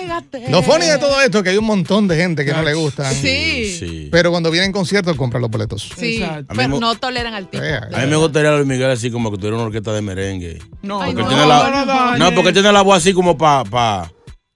Entrégate. 0.04 0.50
Lo 0.50 0.62
funny 0.62 0.86
de 0.86 0.98
todo 0.98 1.20
esto 1.20 1.38
es 1.38 1.44
que 1.44 1.50
hay 1.50 1.56
un 1.56 1.64
montón 1.64 2.06
de 2.08 2.16
gente 2.16 2.44
que 2.44 2.52
no 2.52 2.62
le 2.62 2.74
gustan. 2.74 3.12
Sí. 3.14 3.76
Sí. 3.78 4.08
Pero 4.10 4.30
cuando 4.30 4.50
vienen 4.50 4.72
conciertos, 4.72 5.16
compran 5.16 5.40
los 5.42 5.50
boletos. 5.50 5.90
Sí, 5.96 6.16
Exacto. 6.22 6.52
A 6.52 6.56
pero 6.56 6.80
no 6.80 6.94
toleran 6.96 7.34
al 7.34 7.48
tipo. 7.48 7.62
A 7.62 8.00
mí 8.00 8.06
me 8.06 8.16
gustaría 8.16 8.52
Luis 8.52 8.66
Miguel 8.66 8.90
así 8.90 9.10
como 9.10 9.30
que 9.30 9.36
tuviera 9.38 9.56
una 9.56 9.66
orquesta 9.66 9.92
de 9.92 10.02
merengue. 10.02 10.58
No, 10.82 11.00
Ay, 11.00 11.12
Porque 11.12 11.22
no, 11.22 11.28
tiene 11.28 11.46
la, 11.46 11.70
no, 11.70 11.86
no, 11.86 12.16
no, 12.16 12.30
no, 12.30 12.34
porque 12.34 12.52
tiene 12.52 12.72
la 12.72 12.82
voz 12.82 12.98
así 12.98 13.12
como 13.12 13.36
para 13.36 13.64
pa, 13.64 14.12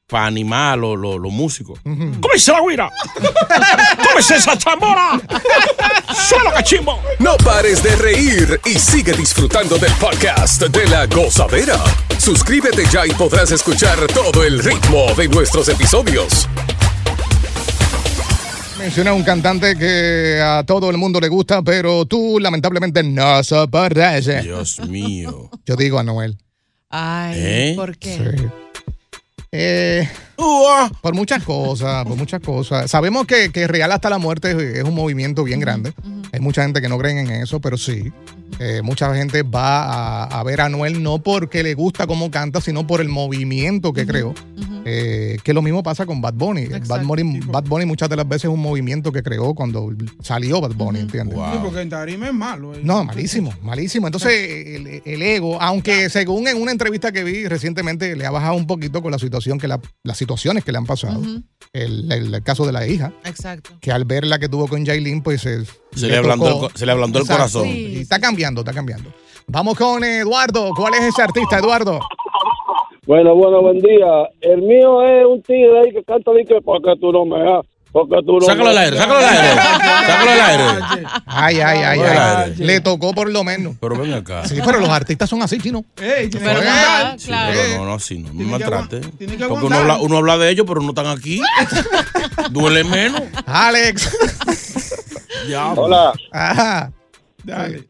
pa 0.09 0.25
animar 0.25 0.73
a 0.73 0.77
los 0.77 0.99
los- 0.99 1.21
los 1.21 1.31
músicos. 1.33 1.79
¿Cómo 1.85 2.33
dice 2.33 2.51
la 2.51 2.61
guira? 2.67 2.91
¿Cómo 3.99 4.19
es 4.19 4.31
esa 4.31 4.57
chambora? 4.57 5.21
¡Suelo 6.29 6.51
cachimbo! 6.51 6.99
No 7.19 7.37
pares 7.37 7.83
de 7.83 7.95
reír 7.95 8.59
y 8.65 8.79
sigue 8.79 9.13
disfrutando 9.13 9.77
del 9.77 9.93
podcast 9.93 10.63
de 10.63 10.87
la 10.89 11.05
gozadera. 11.07 11.77
Suscríbete 12.19 12.87
ya 12.91 13.07
y 13.07 13.11
podrás 13.11 13.51
escuchar 13.53 13.99
todo 14.07 14.43
el 14.45 14.61
ritmo 14.65 15.13
de 15.15 15.29
nuestros 15.29 15.69
episodios. 15.69 16.49
Menciona 18.79 19.13
un 19.13 19.25
cantante 19.25 19.77
que 19.77 20.41
a 20.43 20.65
todo 20.65 20.89
el 20.89 20.97
mundo 20.97 21.21
le 21.21 21.29
gusta, 21.29 21.61
pero 21.63 22.07
tú 22.07 22.39
lamentablemente 22.41 23.03
no 23.03 23.45
soportas. 23.45 24.25
Dios 24.43 24.81
mío. 24.89 25.51
Yo 25.67 25.77
digo 25.77 25.99
a 25.99 26.03
Noel. 26.03 26.39
Ay, 26.89 27.35
¿Eh? 27.37 27.73
¿por 27.77 27.99
qué? 27.99 28.17
Sí. 28.39 28.47
Eh, 29.51 30.09
por 31.01 31.15
muchas 31.15 31.43
cosas, 31.43 32.05
por 32.05 32.17
muchas 32.17 32.41
cosas. 32.41 32.91
Sabemos 32.91 33.27
que, 33.27 33.51
que 33.51 33.67
Real 33.67 33.91
hasta 33.93 34.11
la 34.11 34.19
muerte 34.19 34.51
es, 34.51 34.79
es 34.79 34.85
un 34.85 34.95
movimiento 34.95 35.45
bien 35.45 35.61
grande. 35.61 35.93
Hay 36.33 36.41
mucha 36.41 36.63
gente 36.63 36.81
que 36.81 36.89
no 36.89 36.99
creen 36.99 37.19
en 37.19 37.31
eso, 37.31 37.61
pero 37.61 37.77
sí. 37.79 38.13
Eh, 38.59 38.83
mucha 38.83 39.15
gente 39.15 39.43
va 39.43 39.85
a, 39.85 40.25
a 40.25 40.43
ver 40.43 40.61
a 40.61 40.69
Noel 40.69 41.03
no 41.03 41.19
porque 41.19 41.63
le 41.63 41.75
gusta 41.75 42.07
cómo 42.07 42.31
canta, 42.31 42.61
sino 42.61 42.87
por 42.87 43.01
el 43.01 43.09
movimiento 43.09 43.93
que 43.93 44.07
creó. 44.07 44.35
Eh, 44.91 45.37
que 45.43 45.53
lo 45.53 45.61
mismo 45.63 45.83
pasa 45.83 46.07
con 46.07 46.21
Bad 46.21 46.35
Bunny. 46.35 46.67
Bad 46.67 47.03
Bunny. 47.05 47.41
Bad 47.41 47.65
Bunny 47.65 47.85
muchas 47.85 48.09
de 48.09 48.17
las 48.17 48.27
veces 48.27 48.45
es 48.45 48.51
un 48.51 48.61
movimiento 48.61 49.13
que 49.13 49.23
creó 49.23 49.55
cuando 49.55 49.91
salió 50.23 50.61
Bad 50.61 50.73
Bunny, 50.75 51.01
¿entiendes? 51.01 51.37
Sí, 51.39 51.59
porque 51.63 51.81
en 51.83 51.91
tarima 51.91 52.29
es 52.29 52.35
malo. 52.35 52.75
eh. 52.75 52.81
No, 52.83 53.05
malísimo, 53.05 53.53
malísimo. 53.63 54.07
Entonces, 54.07 54.33
el, 54.33 55.03
el 55.05 55.23
ego, 55.23 55.61
aunque 55.61 56.09
según 56.11 56.49
en 56.49 56.61
una 56.61 56.73
entrevista 56.73 57.13
que 57.13 57.23
vi 57.25 57.47
recientemente, 57.47 58.17
le 58.17 58.25
ha 58.27 58.31
bajado 58.31 58.55
un 58.55 58.67
poquito 58.67 59.03
con 59.03 59.13
la 59.13 59.19
situación 59.19 59.59
que 59.59 59.69
la- 59.69 59.81
las 60.05 60.17
situaciones 60.17 60.65
que 60.65 60.73
le 60.73 60.79
han 60.79 60.87
pasado. 60.87 61.23
el, 61.75 62.11
el- 62.13 62.35
el 62.35 62.43
caso 62.43 62.65
de 62.65 62.73
la 62.73 62.87
hija, 62.87 63.13
Exacto. 63.25 63.71
que 63.81 63.93
al 63.93 64.05
ver 64.05 64.25
la 64.27 64.39
que 64.39 64.49
tuvo 64.49 64.69
con 64.69 64.87
Jailin, 64.87 65.23
pues 65.23 65.43
se, 65.43 65.65
Se 65.95 66.07
le 66.07 66.17
ablandó 66.17 66.47
el 66.49 66.55
co- 66.55 66.71
se 66.75 66.87
le 66.87 66.93
ablandó 66.93 67.19
el 67.19 67.27
corazón. 67.27 67.67
Y 67.69 67.99
está 67.99 68.19
cambiando, 68.19 68.63
está 68.63 68.73
cambiando. 68.73 69.13
Vamos 69.47 69.77
con 69.77 70.03
Eduardo. 70.05 70.71
¿Cuál 70.75 70.95
es 70.95 71.03
ese 71.03 71.23
artista, 71.23 71.59
Eduardo? 71.59 72.01
Bueno, 73.09 73.35
bueno, 73.35 73.63
buen 73.63 73.79
día. 73.79 74.29
El 74.43 74.61
mío 74.61 75.03
es 75.03 75.25
un 75.25 75.41
tigre 75.41 75.81
ahí 75.81 75.93
que 75.93 76.05
canta 76.05 76.31
de 76.31 76.45
que 76.45 76.61
porque 76.61 76.93
tú 77.01 77.11
no 77.11 77.25
me 77.25 77.43
das, 77.43 77.65
porque 77.91 78.17
tú 78.23 78.35
no 78.35 78.43
Sácalo 78.43 78.65
me 78.65 78.71
al 78.73 78.79
aire, 78.79 78.99
sácalo 78.99 79.19
al 79.19 79.25
aire. 79.25 79.55
Sácalo 80.07 80.31
al 80.31 80.41
aire. 80.41 81.09
Ay, 81.25 81.61
ay, 81.61 81.79
ay, 81.79 82.01
ay. 82.01 82.55
Le 82.59 82.81
tocó 82.83 83.15
por 83.15 83.31
lo 83.33 83.43
menos. 83.45 83.77
Pero 83.81 83.97
ven 83.97 84.13
acá. 84.13 84.45
Sí, 84.45 84.57
pero 84.63 84.79
los 84.79 84.91
artistas 84.91 85.31
son 85.31 85.41
así, 85.41 85.57
chino. 85.59 85.87
Ey, 85.97 86.29
Pero 86.29 86.63
nada, 86.63 86.99
aguantar. 86.99 87.19
Sí, 87.19 87.31
pero 87.31 87.79
no, 87.79 87.85
no, 87.87 87.95
así 87.95 88.19
no. 88.19 88.29
No 88.31 88.59
me 88.59 89.49
Porque 89.49 89.65
uno 89.65 89.77
habla, 89.79 89.97
uno 90.01 90.19
habla 90.19 90.37
de 90.37 90.51
ellos, 90.51 90.67
pero 90.69 90.83
no 90.83 90.91
están 90.91 91.07
aquí. 91.07 91.41
Duele 92.51 92.85
menos. 92.85 93.23
Alex. 93.47 94.19
Diablo. 95.47 95.85
Hola. 95.85 96.13
Ajá. 96.31 96.93
Dale. 97.43 97.87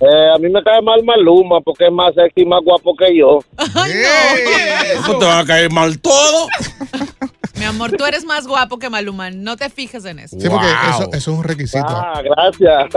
Eh, 0.00 0.30
a 0.34 0.38
mí 0.38 0.48
me 0.48 0.62
cae 0.62 0.82
mal 0.82 1.02
Maluma 1.04 1.60
porque 1.60 1.86
es 1.86 1.92
más 1.92 2.14
sexy 2.14 2.42
y 2.42 2.46
más 2.46 2.62
guapo 2.64 2.96
que 2.96 3.16
yo. 3.16 3.38
Pues 3.56 5.18
te 5.18 5.24
van 5.24 5.38
a 5.38 5.44
caer 5.46 5.70
mal 5.72 5.98
todo. 6.00 6.48
Mi 7.64 7.68
amor, 7.70 7.92
tú 7.92 8.04
eres 8.04 8.26
más 8.26 8.46
guapo 8.46 8.78
que 8.78 8.90
Maluma. 8.90 9.30
No 9.30 9.56
te 9.56 9.70
fijes 9.70 10.04
en 10.04 10.18
eso. 10.18 10.36
Sí, 10.38 10.48
porque 10.50 10.66
eso, 10.90 11.04
eso 11.12 11.16
es 11.16 11.26
un 11.28 11.42
requisito. 11.44 11.86
Ah, 11.88 12.20
gracias. 12.22 12.90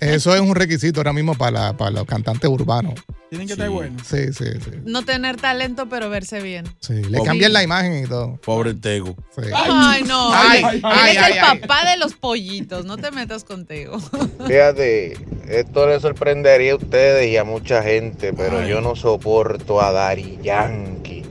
Eso 0.00 0.34
es 0.34 0.40
un 0.40 0.56
requisito 0.56 0.98
ahora 0.98 1.12
mismo 1.12 1.36
para, 1.36 1.50
la- 1.68 1.76
para 1.76 1.92
los 1.92 2.04
cantantes 2.04 2.50
urbanos. 2.50 2.94
Tienen 3.28 3.46
que 3.46 3.52
estar 3.54 3.70
buenos. 3.70 4.02
Sí, 4.04 4.32
sí, 4.32 4.44
sí. 4.62 4.70
No 4.84 5.04
tener 5.04 5.36
talento, 5.36 5.88
pero 5.88 6.10
verse 6.10 6.42
bien. 6.42 6.64
Sí, 6.80 6.94
le 6.94 7.18
Pobre- 7.18 7.24
cambian 7.28 7.52
la 7.52 7.62
imagen 7.62 8.02
y 8.04 8.08
todo. 8.08 8.36
Pobre 8.44 8.74
Tego. 8.74 9.14
Sí. 9.36 9.42
Ay, 9.54 10.02
no. 10.02 10.30
Ay, 10.34 10.58
Él 10.58 10.80
ay, 10.84 11.16
es 11.16 11.22
ay, 11.22 11.32
el 11.34 11.38
ay. 11.44 11.58
papá 11.60 11.88
de 11.88 11.96
los 11.98 12.14
pollitos. 12.14 12.84
No 12.84 12.96
te 12.96 13.10
metas 13.12 13.44
contigo. 13.44 14.00
Fíjate, 14.46 15.12
esto 15.48 15.86
le 15.86 16.00
sorprendería 16.00 16.72
a 16.72 16.76
ustedes 16.76 17.28
y 17.30 17.36
a 17.36 17.44
mucha 17.44 17.82
gente, 17.84 18.32
pero 18.32 18.66
yo 18.66 18.80
no 18.80 18.96
soporto 18.96 19.80
a 19.80 19.92
Dari 19.92 20.38
Yankee. 20.42 21.22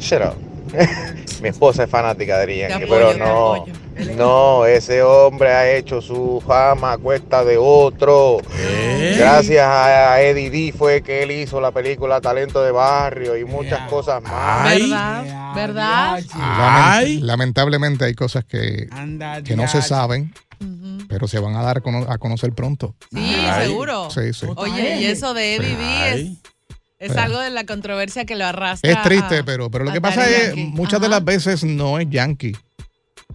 Shut 0.00 0.22
up. 0.22 0.36
Mi 1.42 1.48
esposa 1.50 1.84
es 1.84 1.90
fanática 1.90 2.34
de 2.34 2.40
Dari 2.40 2.58
Yankee, 2.60 2.84
apoyo, 2.84 3.08
pero 3.12 3.14
no. 3.18 3.64
No, 4.16 4.66
ese 4.66 5.02
hombre 5.02 5.50
ha 5.52 5.70
hecho 5.70 6.00
su 6.00 6.42
fama 6.46 6.92
a 6.92 6.98
cuesta 6.98 7.44
de 7.44 7.56
otro. 7.58 8.38
¿Eh? 8.56 9.16
Gracias 9.18 9.64
a 9.66 10.20
Eddie 10.20 10.50
D 10.50 10.74
fue 10.76 11.02
que 11.02 11.22
él 11.22 11.30
hizo 11.30 11.60
la 11.60 11.70
película 11.70 12.20
Talento 12.20 12.62
de 12.62 12.72
Barrio 12.72 13.36
y 13.36 13.44
muchas 13.44 13.88
cosas 13.88 14.22
más. 14.22 14.64
¿Verdad? 14.74 15.54
¿Verdad? 15.54 16.20
Lament- 16.22 17.20
lamentablemente 17.20 18.04
hay 18.06 18.14
cosas 18.14 18.44
que, 18.44 18.88
que 19.44 19.54
no 19.56 19.68
se 19.68 19.82
saben, 19.82 20.32
pero 21.08 21.28
se 21.28 21.38
van 21.38 21.54
a 21.54 21.62
dar 21.62 21.82
a 22.08 22.18
conocer 22.18 22.52
pronto. 22.52 22.94
Sí, 23.12 23.18
Ay. 23.48 23.66
seguro. 23.68 24.10
Sí, 24.10 24.32
sí. 24.32 24.46
Oye, 24.56 24.96
y 25.02 25.04
eso 25.06 25.34
de 25.34 25.56
Eddie 25.56 25.76
D 25.76 25.84
Ay. 25.84 26.38
Es, 26.98 27.10
es 27.10 27.16
algo 27.16 27.38
de 27.40 27.50
la 27.50 27.64
controversia 27.66 28.24
que 28.24 28.34
lo 28.36 28.44
arrastra. 28.44 28.90
Es 28.90 29.02
triste, 29.02 29.38
a- 29.38 29.44
pero, 29.44 29.70
pero 29.70 29.84
lo 29.84 29.92
que 29.92 30.00
pasa 30.00 30.28
es, 30.28 30.48
Yankee. 30.48 30.64
muchas 30.72 31.00
de 31.00 31.08
las 31.08 31.24
veces 31.24 31.64
no 31.64 31.98
es 31.98 32.08
Yankee. 32.10 32.56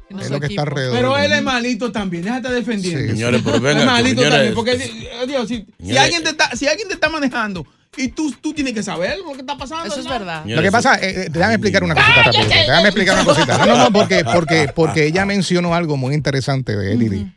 No 0.09 0.21
es 0.21 0.29
lo 0.31 0.39
que 0.39 0.47
está 0.47 0.63
alrededor. 0.63 0.95
Pero 0.95 1.17
él 1.17 1.31
es 1.31 1.43
malito 1.43 1.91
también, 1.91 2.23
déjate 2.23 2.51
defendiendo. 2.51 2.99
Sí, 3.01 3.09
Señores, 3.09 3.41
pero 3.43 3.57
es 3.57 3.61
venga, 3.61 3.85
malito 3.85 4.21
señores. 4.21 4.31
también, 4.31 4.53
porque 4.55 4.71
eh, 4.73 5.27
Dios, 5.27 5.47
si, 5.47 5.65
alguien 5.97 6.23
te 6.23 6.29
está, 6.31 6.55
si 6.55 6.67
alguien 6.67 6.87
te 6.87 6.95
está 6.95 7.09
manejando 7.09 7.65
y 7.95 8.07
tú, 8.09 8.31
tú 8.41 8.53
tienes 8.53 8.73
que 8.73 8.81
saber 8.81 9.17
lo 9.19 9.33
que 9.33 9.41
está 9.41 9.55
pasando. 9.57 9.85
Eso 9.85 9.99
es 9.99 10.05
¿no? 10.05 10.11
verdad. 10.11 10.43
Lo 10.45 10.61
que 10.63 10.71
pasa, 10.71 10.95
eh, 10.95 11.25
eh, 11.25 11.27
déjame 11.29 11.55
explicar 11.55 11.83
una 11.83 11.93
cosita 11.95 12.23
rápido. 12.23 12.43
Déjame 12.47 12.87
explicar 12.87 13.15
una 13.15 13.25
cosita. 13.25 13.57
No, 13.59 13.65
no, 13.67 13.77
no, 13.77 13.91
porque, 13.91 14.23
porque, 14.33 14.67
porque 14.75 15.05
ella 15.05 15.25
mencionó 15.25 15.75
algo 15.75 15.95
muy 15.97 16.15
interesante 16.15 16.75
de 16.75 16.95
D. 16.97 17.27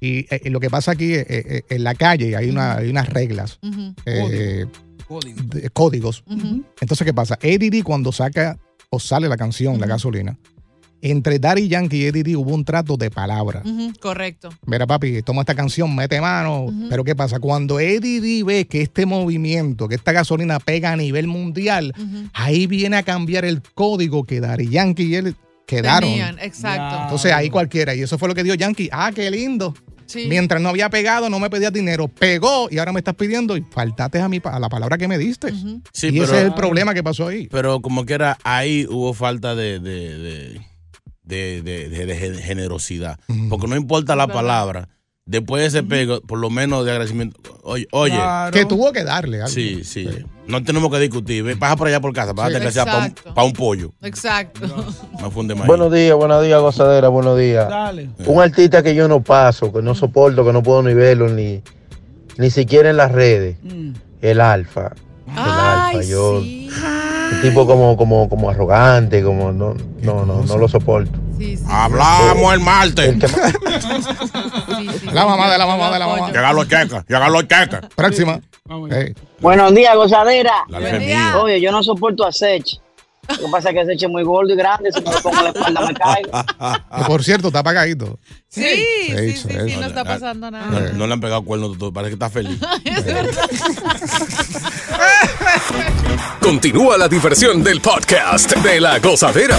Y 0.00 0.26
eh, 0.34 0.50
lo 0.50 0.60
que 0.60 0.70
pasa 0.70 0.92
aquí, 0.92 1.14
eh, 1.14 1.26
eh, 1.28 1.62
en 1.68 1.84
la 1.84 1.94
calle 1.94 2.36
hay, 2.36 2.48
una, 2.48 2.76
hay 2.76 2.88
unas 2.90 3.08
reglas, 3.08 3.58
eh, 4.06 4.66
De- 5.46 5.68
códigos. 5.70 6.22
ujú. 6.26 6.64
Entonces, 6.80 7.04
¿qué 7.04 7.12
pasa? 7.12 7.38
Eddie 7.42 7.70
D 7.70 7.82
cuando 7.82 8.12
saca 8.12 8.58
o 8.90 8.98
sale 9.00 9.28
la 9.28 9.36
canción, 9.36 9.78
la 9.80 9.86
gasolina, 9.86 10.38
entre 11.02 11.38
Daddy 11.38 11.68
Yankee 11.68 11.96
y 11.96 12.04
Eddie 12.06 12.22
D 12.22 12.36
hubo 12.36 12.54
un 12.54 12.64
trato 12.64 12.96
de 12.96 13.10
palabra. 13.10 13.62
Correcto. 14.00 14.50
Mira, 14.66 14.86
papi, 14.86 15.22
toma 15.22 15.40
esta 15.42 15.54
canción, 15.54 15.94
mete 15.96 16.20
mano. 16.20 16.66
Pero 16.90 17.04
¿qué 17.04 17.16
pasa? 17.16 17.40
Cuando 17.40 17.80
Eddie 17.80 18.20
D 18.20 18.44
ve 18.44 18.66
que 18.66 18.82
este 18.82 19.06
movimiento, 19.06 19.88
que 19.88 19.94
esta 19.94 20.12
gasolina 20.12 20.58
pega 20.60 20.92
a 20.92 20.96
nivel 20.96 21.26
mundial, 21.26 21.94
ahí 22.34 22.66
viene 22.66 22.96
a 22.98 23.02
cambiar 23.02 23.44
el 23.44 23.62
código 23.74 24.24
que 24.24 24.40
Daddy 24.40 24.68
Yankee 24.68 25.04
y 25.04 25.14
él 25.14 25.36
quedaron. 25.66 26.10
Tenían, 26.10 26.38
exacto. 26.40 27.02
Entonces 27.04 27.32
ahí 27.32 27.48
cualquiera. 27.48 27.94
Y 27.94 28.02
eso 28.02 28.18
fue 28.18 28.28
lo 28.28 28.34
que 28.34 28.42
dio 28.42 28.54
Yankee. 28.54 28.88
Ah, 28.92 29.10
qué 29.14 29.30
lindo. 29.30 29.72
Sí. 30.10 30.26
Mientras 30.28 30.60
no 30.60 30.68
había 30.70 30.90
pegado, 30.90 31.30
no 31.30 31.38
me 31.38 31.48
pedía 31.50 31.70
dinero. 31.70 32.08
Pegó 32.08 32.68
y 32.70 32.78
ahora 32.78 32.92
me 32.92 32.98
estás 33.00 33.14
pidiendo 33.14 33.56
y 33.56 33.64
faltaste 33.70 34.20
a, 34.20 34.28
mi, 34.28 34.40
a 34.42 34.58
la 34.58 34.68
palabra 34.68 34.98
que 34.98 35.06
me 35.08 35.18
diste. 35.18 35.52
Sí, 35.92 36.08
y 36.08 36.12
pero- 36.12 36.24
ese 36.24 36.38
es 36.38 36.44
el 36.46 36.54
problema 36.54 36.94
que 36.94 37.02
pasó 37.02 37.28
ahí. 37.28 37.46
Pero 37.48 37.80
como 37.80 38.04
que 38.04 38.14
era, 38.14 38.36
ahí 38.44 38.86
hubo 38.90 39.14
falta 39.14 39.54
de, 39.54 39.78
de, 39.78 40.18
de, 40.18 40.60
de, 41.22 41.62
de- 41.62 41.88
de- 41.88 42.06
de 42.06 42.16
gen- 42.16 42.34
generosidad. 42.38 43.18
Porque 43.48 43.66
no 43.68 43.76
importa 43.76 44.16
la 44.16 44.26
palabra. 44.26 44.88
Después 45.26 45.62
de 45.62 45.66
ese 45.68 45.82
pego, 45.82 46.20
por 46.22 46.38
lo 46.38 46.50
menos 46.50 46.84
de 46.84 46.90
agradecimiento. 46.92 47.38
Oye, 47.62 47.86
oye. 47.92 48.14
Claro. 48.14 48.52
Que 48.52 48.64
tuvo 48.64 48.92
que 48.92 49.04
darle 49.04 49.38
algo. 49.38 49.48
Sí, 49.48 49.84
sí. 49.84 50.08
No 50.46 50.62
tenemos 50.64 50.90
que 50.90 50.98
discutir. 50.98 51.44
Ve, 51.44 51.56
Pasa 51.56 51.76
por 51.76 51.86
allá 51.88 52.00
por 52.00 52.12
casa, 52.12 52.34
pásate 52.34 52.58
Sí. 52.58 52.64
que 52.66 52.72
sea 52.72 52.84
para 52.84 53.10
pa' 53.34 53.44
un 53.44 53.52
pollo. 53.52 53.92
Exacto. 54.02 54.66
No 55.20 55.30
funde 55.30 55.54
más. 55.54 55.66
Buenos 55.66 55.92
días, 55.92 56.16
buenos 56.16 56.42
días, 56.42 56.60
gozadera, 56.60 57.08
buenos 57.08 57.38
días. 57.38 57.68
Dale. 57.68 58.10
Un 58.26 58.42
artista 58.42 58.82
que 58.82 58.94
yo 58.94 59.06
no 59.06 59.22
paso, 59.22 59.72
que 59.72 59.80
no 59.82 59.94
soporto, 59.94 60.44
que 60.44 60.52
no 60.52 60.62
puedo 60.62 60.82
ni 60.82 60.94
verlo, 60.94 61.28
ni, 61.28 61.62
ni 62.38 62.50
siquiera 62.50 62.90
en 62.90 62.96
las 62.96 63.12
redes. 63.12 63.56
El 64.20 64.40
Alfa. 64.40 64.92
El 65.28 65.38
Alfa, 65.38 66.02
yo. 66.02 66.38
Un 66.40 67.42
tipo 67.42 67.64
como, 67.64 67.96
como, 67.96 68.28
como 68.28 68.50
arrogante, 68.50 69.22
como 69.22 69.52
no, 69.52 69.74
no, 70.02 70.26
no, 70.26 70.42
no 70.42 70.58
lo 70.58 70.66
soporto. 70.68 71.16
Hablamos 71.68 72.54
el 72.54 72.60
martes. 72.60 73.16
La 75.12 75.26
mamá 75.26 75.50
de 75.50 75.58
la 75.58 75.66
mamá 75.66 75.90
de 75.90 75.98
la 75.98 76.06
mamá. 76.06 76.28
Llegar 76.28 76.54
los 76.54 76.68
cheques, 76.68 77.04
llegar 77.08 77.30
los 77.30 77.48
cheques. 77.48 77.80
Próxima. 77.94 78.40
Buenos 79.40 79.74
días, 79.74 79.94
gozadera. 79.96 80.64
Mía. 80.98 81.38
Oye, 81.40 81.60
yo 81.60 81.72
no 81.72 81.82
soporto 81.82 82.24
a 82.24 82.32
Sech. 82.32 82.80
Lo 83.38 83.46
que 83.46 83.52
pasa 83.52 83.70
es 83.70 83.74
que 83.74 83.84
Sech 83.86 84.02
es 84.02 84.08
muy 84.08 84.22
gordo 84.22 84.52
y 84.52 84.56
grande. 84.56 84.92
Si 84.92 85.00
me 85.00 85.12
lo 85.12 85.22
pongo 85.22 85.42
la 85.42 85.48
espalda 85.50 85.86
me 85.86 85.94
caigo. 85.94 86.30
Por 87.06 87.24
cierto, 87.24 87.48
está 87.48 87.60
apagadito. 87.60 88.18
Sí, 88.48 88.62
sí, 88.62 88.84
sí, 89.06 89.12
eso, 89.16 89.48
sí, 89.48 89.54
eso. 89.54 89.80
no 89.80 89.86
está 89.86 90.04
pasando 90.04 90.50
nada. 90.50 90.66
No, 90.66 90.80
no 90.98 91.06
le 91.06 91.12
han 91.12 91.20
pegado 91.20 91.44
cuernos, 91.44 91.78
todo, 91.78 91.92
parece 91.92 92.10
que 92.10 92.14
está 92.14 92.30
feliz. 92.30 92.58
Continúa 96.40 96.98
la 96.98 97.08
diversión 97.08 97.62
del 97.62 97.80
podcast 97.80 98.52
de 98.56 98.80
la 98.80 98.98
gozadera. 98.98 99.58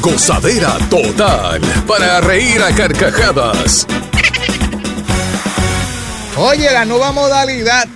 Gozadera 0.00 0.76
total. 0.90 1.60
Para 1.86 2.20
reír 2.20 2.60
a 2.62 2.74
carcajadas. 2.74 3.86
Oye, 6.36 6.70
la 6.70 6.84
nueva 6.84 7.12
modalidad. 7.12 7.88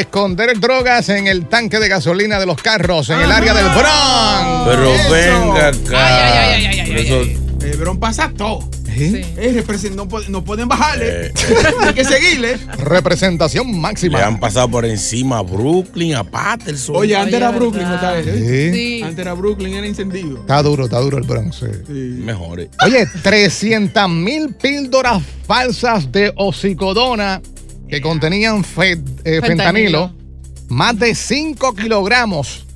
Esconder 0.00 0.58
drogas 0.58 1.08
en 1.08 1.26
el 1.26 1.46
tanque 1.46 1.78
de 1.78 1.88
gasolina 1.88 2.38
de 2.38 2.46
los 2.46 2.60
carros 2.60 3.10
en 3.10 3.20
el 3.20 3.30
área 3.32 3.54
del 3.54 3.66
Bronx. 3.66 4.64
Pero 4.66 4.92
venga 5.10 5.68
acá. 5.68 6.86
Por 6.86 6.96
eso- 6.98 7.22
El 7.62 7.78
Bron 7.78 7.98
pasa 7.98 8.30
todo. 8.36 8.68
Eh, 8.96 9.24
represent- 9.66 9.94
no, 9.96 10.06
po- 10.06 10.20
no 10.28 10.44
pueden 10.44 10.68
bajarle. 10.68 11.32
Hay 11.82 11.94
que 11.94 12.04
seguirle. 12.04 12.58
Representación 12.78 13.66
Le 13.72 13.72
máxima. 13.78 14.24
han 14.24 14.38
pasado 14.38 14.68
por 14.68 14.84
encima 14.84 15.38
a 15.38 15.42
Brooklyn, 15.42 16.14
a 16.14 16.22
Patterson. 16.22 16.94
Oye, 16.94 17.16
antes 17.16 17.34
era 17.34 17.50
Brooklyn, 17.50 17.88
¿no 17.88 17.98
sabes? 18.00 18.26
Sí. 18.26 18.72
Sí. 18.72 19.02
Antes 19.02 19.18
era 19.18 19.32
Brooklyn, 19.34 19.74
era 19.74 19.86
encendido. 19.86 20.38
Está 20.38 20.62
duro, 20.62 20.84
está 20.84 21.00
duro 21.00 21.18
el 21.18 21.24
Bronx. 21.24 21.56
sí. 21.56 21.92
Mejor. 21.92 22.60
eh. 22.60 22.70
Oye, 22.84 23.04
300 23.22 24.08
mil 24.10 24.54
píldoras 24.54 25.20
falsas 25.46 26.12
de 26.12 26.32
oxicodona 26.36 27.40
que 27.88 28.00
contenían 28.00 28.64
fe- 28.64 28.92
eh, 29.24 29.40
fentanilo, 29.40 30.08
Fentanilo. 30.08 30.12
más 30.68 30.98
de 30.98 31.14
5 31.14 31.74
kilogramos, 31.74 32.66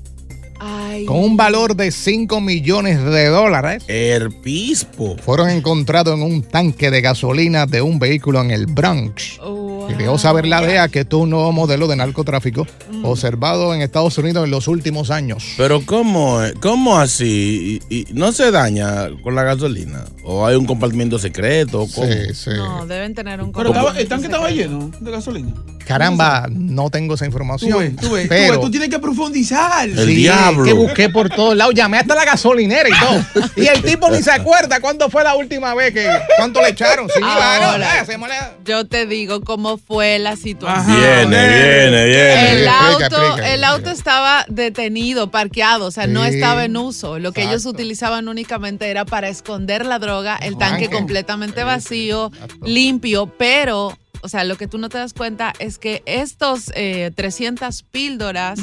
Ay. 0.60 1.04
con 1.06 1.18
un 1.18 1.36
valor 1.36 1.76
de 1.76 1.90
5 1.92 2.40
millones 2.40 3.02
de 3.04 3.26
dólares, 3.26 3.84
Herpispo. 3.88 5.16
fueron 5.18 5.48
encontrados 5.50 6.14
en 6.16 6.22
un 6.22 6.42
tanque 6.42 6.90
de 6.90 7.00
gasolina 7.00 7.66
de 7.66 7.80
un 7.82 7.98
vehículo 7.98 8.40
en 8.40 8.50
el 8.50 8.66
Bronx. 8.66 9.38
Oh, 9.40 9.77
Y 9.88 9.94
dejó 9.94 10.18
saber 10.18 10.46
la 10.46 10.60
DEA 10.60 10.88
que 10.88 11.00
esto 11.00 11.18
es 11.18 11.22
un 11.24 11.30
nuevo 11.30 11.52
modelo 11.52 11.86
de 11.88 11.96
narcotráfico 11.96 12.66
observado 13.02 13.74
en 13.74 13.82
Estados 13.82 14.18
Unidos 14.18 14.44
en 14.44 14.50
los 14.50 14.68
últimos 14.68 15.10
años. 15.10 15.44
Pero 15.56 15.84
¿cómo, 15.86 16.42
es? 16.42 16.52
¿cómo 16.60 16.98
así? 16.98 17.80
¿Y, 17.88 17.96
y 18.00 18.06
no 18.12 18.32
se 18.32 18.50
daña 18.50 19.08
con 19.22 19.34
la 19.34 19.42
gasolina? 19.44 20.04
¿O 20.24 20.46
hay 20.46 20.56
un 20.56 20.66
compartimiento 20.66 21.18
secreto? 21.18 21.86
¿Cómo? 21.94 22.06
Sí, 22.06 22.34
sí. 22.34 22.50
No, 22.56 22.86
deben 22.86 23.14
tener 23.14 23.40
un 23.42 23.52
Pero 23.52 23.68
estaba- 23.70 23.86
compartimiento 23.92 23.98
el 24.00 24.08
tanque 24.08 24.26
estaba 24.26 24.50
lleno 24.50 24.90
de 25.00 25.10
gasolina. 25.10 25.52
Caramba, 25.86 26.48
no 26.50 26.90
tengo 26.90 27.14
esa 27.14 27.24
Tú 27.24 27.28
información. 27.28 27.78
ves, 27.78 27.96
tú 27.96 28.10
ves, 28.10 28.24
tú 28.24 28.28
pero 28.28 28.52
ves, 28.52 28.60
tú 28.60 28.70
tienes 28.70 28.90
que 28.90 28.98
profundizar. 28.98 29.88
El 29.88 29.96
Sí, 30.06 30.14
diablo. 30.16 30.64
Que 30.64 30.74
busqué 30.74 31.08
por 31.08 31.30
todos 31.30 31.56
lados. 31.56 31.72
Llamé 31.74 31.96
hasta 31.96 32.14
la 32.14 32.26
gasolinera 32.26 32.86
y 32.90 32.92
todo. 32.92 33.44
Y 33.56 33.66
el 33.68 33.80
tipo 33.82 34.10
ni 34.10 34.22
se 34.22 34.30
acuerda 34.30 34.80
cuándo 34.80 35.08
fue 35.08 35.24
la 35.24 35.34
última 35.34 35.74
vez 35.74 35.94
que. 35.94 36.06
¿Cuánto 36.36 36.60
le 36.60 36.68
echaron? 36.70 37.08
Sí, 37.08 37.20
Ahora. 37.22 37.76
eh, 38.02 38.18
la- 38.18 38.52
Yo 38.66 38.86
te 38.86 39.06
digo 39.06 39.40
cómo 39.40 39.77
fue 39.78 40.18
la 40.18 40.36
situación. 40.36 40.96
Viene, 40.96 41.48
viene, 41.48 42.04
viene. 42.06 42.52
El 42.52 42.68
auto, 42.68 43.00
explica, 43.00 43.54
el 43.54 43.64
auto 43.64 43.90
estaba 43.90 44.44
detenido, 44.48 45.30
parqueado, 45.30 45.86
o 45.86 45.90
sea, 45.90 46.06
no 46.06 46.24
estaba 46.24 46.64
en 46.64 46.76
uso. 46.76 47.18
Lo 47.18 47.32
que 47.32 47.44
ellos 47.44 47.66
utilizaban 47.66 48.28
únicamente 48.28 48.90
era 48.90 49.04
para 49.04 49.28
esconder 49.28 49.86
la 49.86 49.98
droga, 49.98 50.36
el 50.36 50.58
tanque 50.58 50.84
Tanque. 50.84 50.96
completamente 50.96 51.64
vacío, 51.64 52.30
limpio, 52.62 53.32
pero, 53.38 53.96
o 54.22 54.28
sea, 54.28 54.44
lo 54.44 54.56
que 54.56 54.66
tú 54.66 54.78
no 54.78 54.88
te 54.88 54.98
das 54.98 55.12
cuenta 55.14 55.52
es 55.58 55.78
que 55.78 56.02
estos 56.06 56.70
eh, 56.74 57.10
300 57.14 57.82
píldoras 57.84 58.58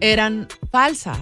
eran 0.00 0.48
falsas. 0.70 1.18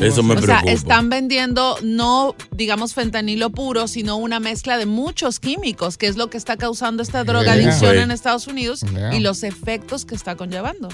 Eso 0.00 0.22
me 0.22 0.34
O 0.34 0.38
sea, 0.38 0.46
preocupa. 0.60 0.70
están 0.72 1.08
vendiendo 1.08 1.76
no, 1.82 2.34
digamos, 2.50 2.94
fentanilo 2.94 3.50
puro, 3.50 3.88
sino 3.88 4.16
una 4.16 4.40
mezcla 4.40 4.76
de 4.78 4.86
muchos 4.86 5.40
químicos, 5.40 5.96
que 5.96 6.06
es 6.06 6.16
lo 6.16 6.28
que 6.30 6.36
está 6.36 6.56
causando 6.56 7.02
esta 7.02 7.24
drogadicción 7.24 7.92
Fue. 7.92 8.00
en 8.02 8.10
Estados 8.10 8.46
Unidos 8.46 8.80
Yeah. 8.92 9.14
y 9.14 9.20
los 9.20 9.42
efectos 9.42 10.04
que 10.04 10.14
está 10.14 10.36
conllevando. 10.36 10.88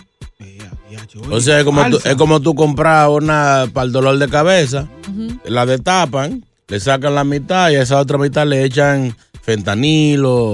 O 1.30 1.40
sea, 1.40 1.58
es 1.58 1.64
como, 1.64 1.84
tú, 1.90 1.98
es 2.04 2.14
como 2.16 2.40
tú 2.40 2.54
compras 2.54 3.08
una 3.10 3.66
para 3.72 3.86
el 3.86 3.92
dolor 3.92 4.18
de 4.18 4.28
cabeza, 4.28 4.88
la 5.44 5.66
destapan, 5.66 6.44
le 6.68 6.80
sacan 6.80 7.14
la 7.14 7.24
mitad 7.24 7.70
y 7.70 7.76
a 7.76 7.82
esa 7.82 7.98
otra 7.98 8.18
mitad 8.18 8.46
le 8.46 8.64
echan 8.64 9.16
fentanilo, 9.48 10.52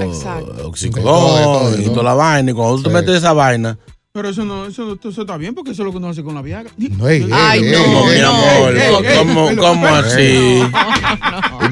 oxicodón 0.64 1.82
y 1.82 1.86
toda 1.86 2.04
la 2.04 2.14
vaina. 2.14 2.52
Y 2.52 2.54
cuando 2.54 2.80
tú 2.80 2.90
metes 2.90 3.16
esa 3.16 3.32
vaina, 3.32 3.76
Pero 4.16 4.28
eso 4.28 4.44
no, 4.44 4.66
eso, 4.66 4.96
eso 5.02 5.22
está 5.22 5.36
bien 5.36 5.56
porque 5.56 5.72
eso 5.72 5.82
es 5.82 5.86
lo 5.86 5.90
que 5.90 5.96
uno 5.98 6.08
hace 6.08 6.22
con 6.22 6.36
la 6.36 6.40
Viagra. 6.42 6.70
No, 6.76 7.08
ey, 7.08 7.28
Ay, 7.32 7.64
ey, 7.64 7.72
no, 7.72 7.78
ey, 7.78 7.84
¿cómo, 7.84 8.10
ey, 8.10 8.14
mi 8.14 8.20
no. 8.22 8.28
amor? 8.30 8.76
ey, 8.76 8.82
ey, 9.10 9.18
¿Cómo, 9.18 9.50
ey, 9.50 9.56
cómo 9.56 9.88
ey, 9.88 9.94
así? 9.96 10.62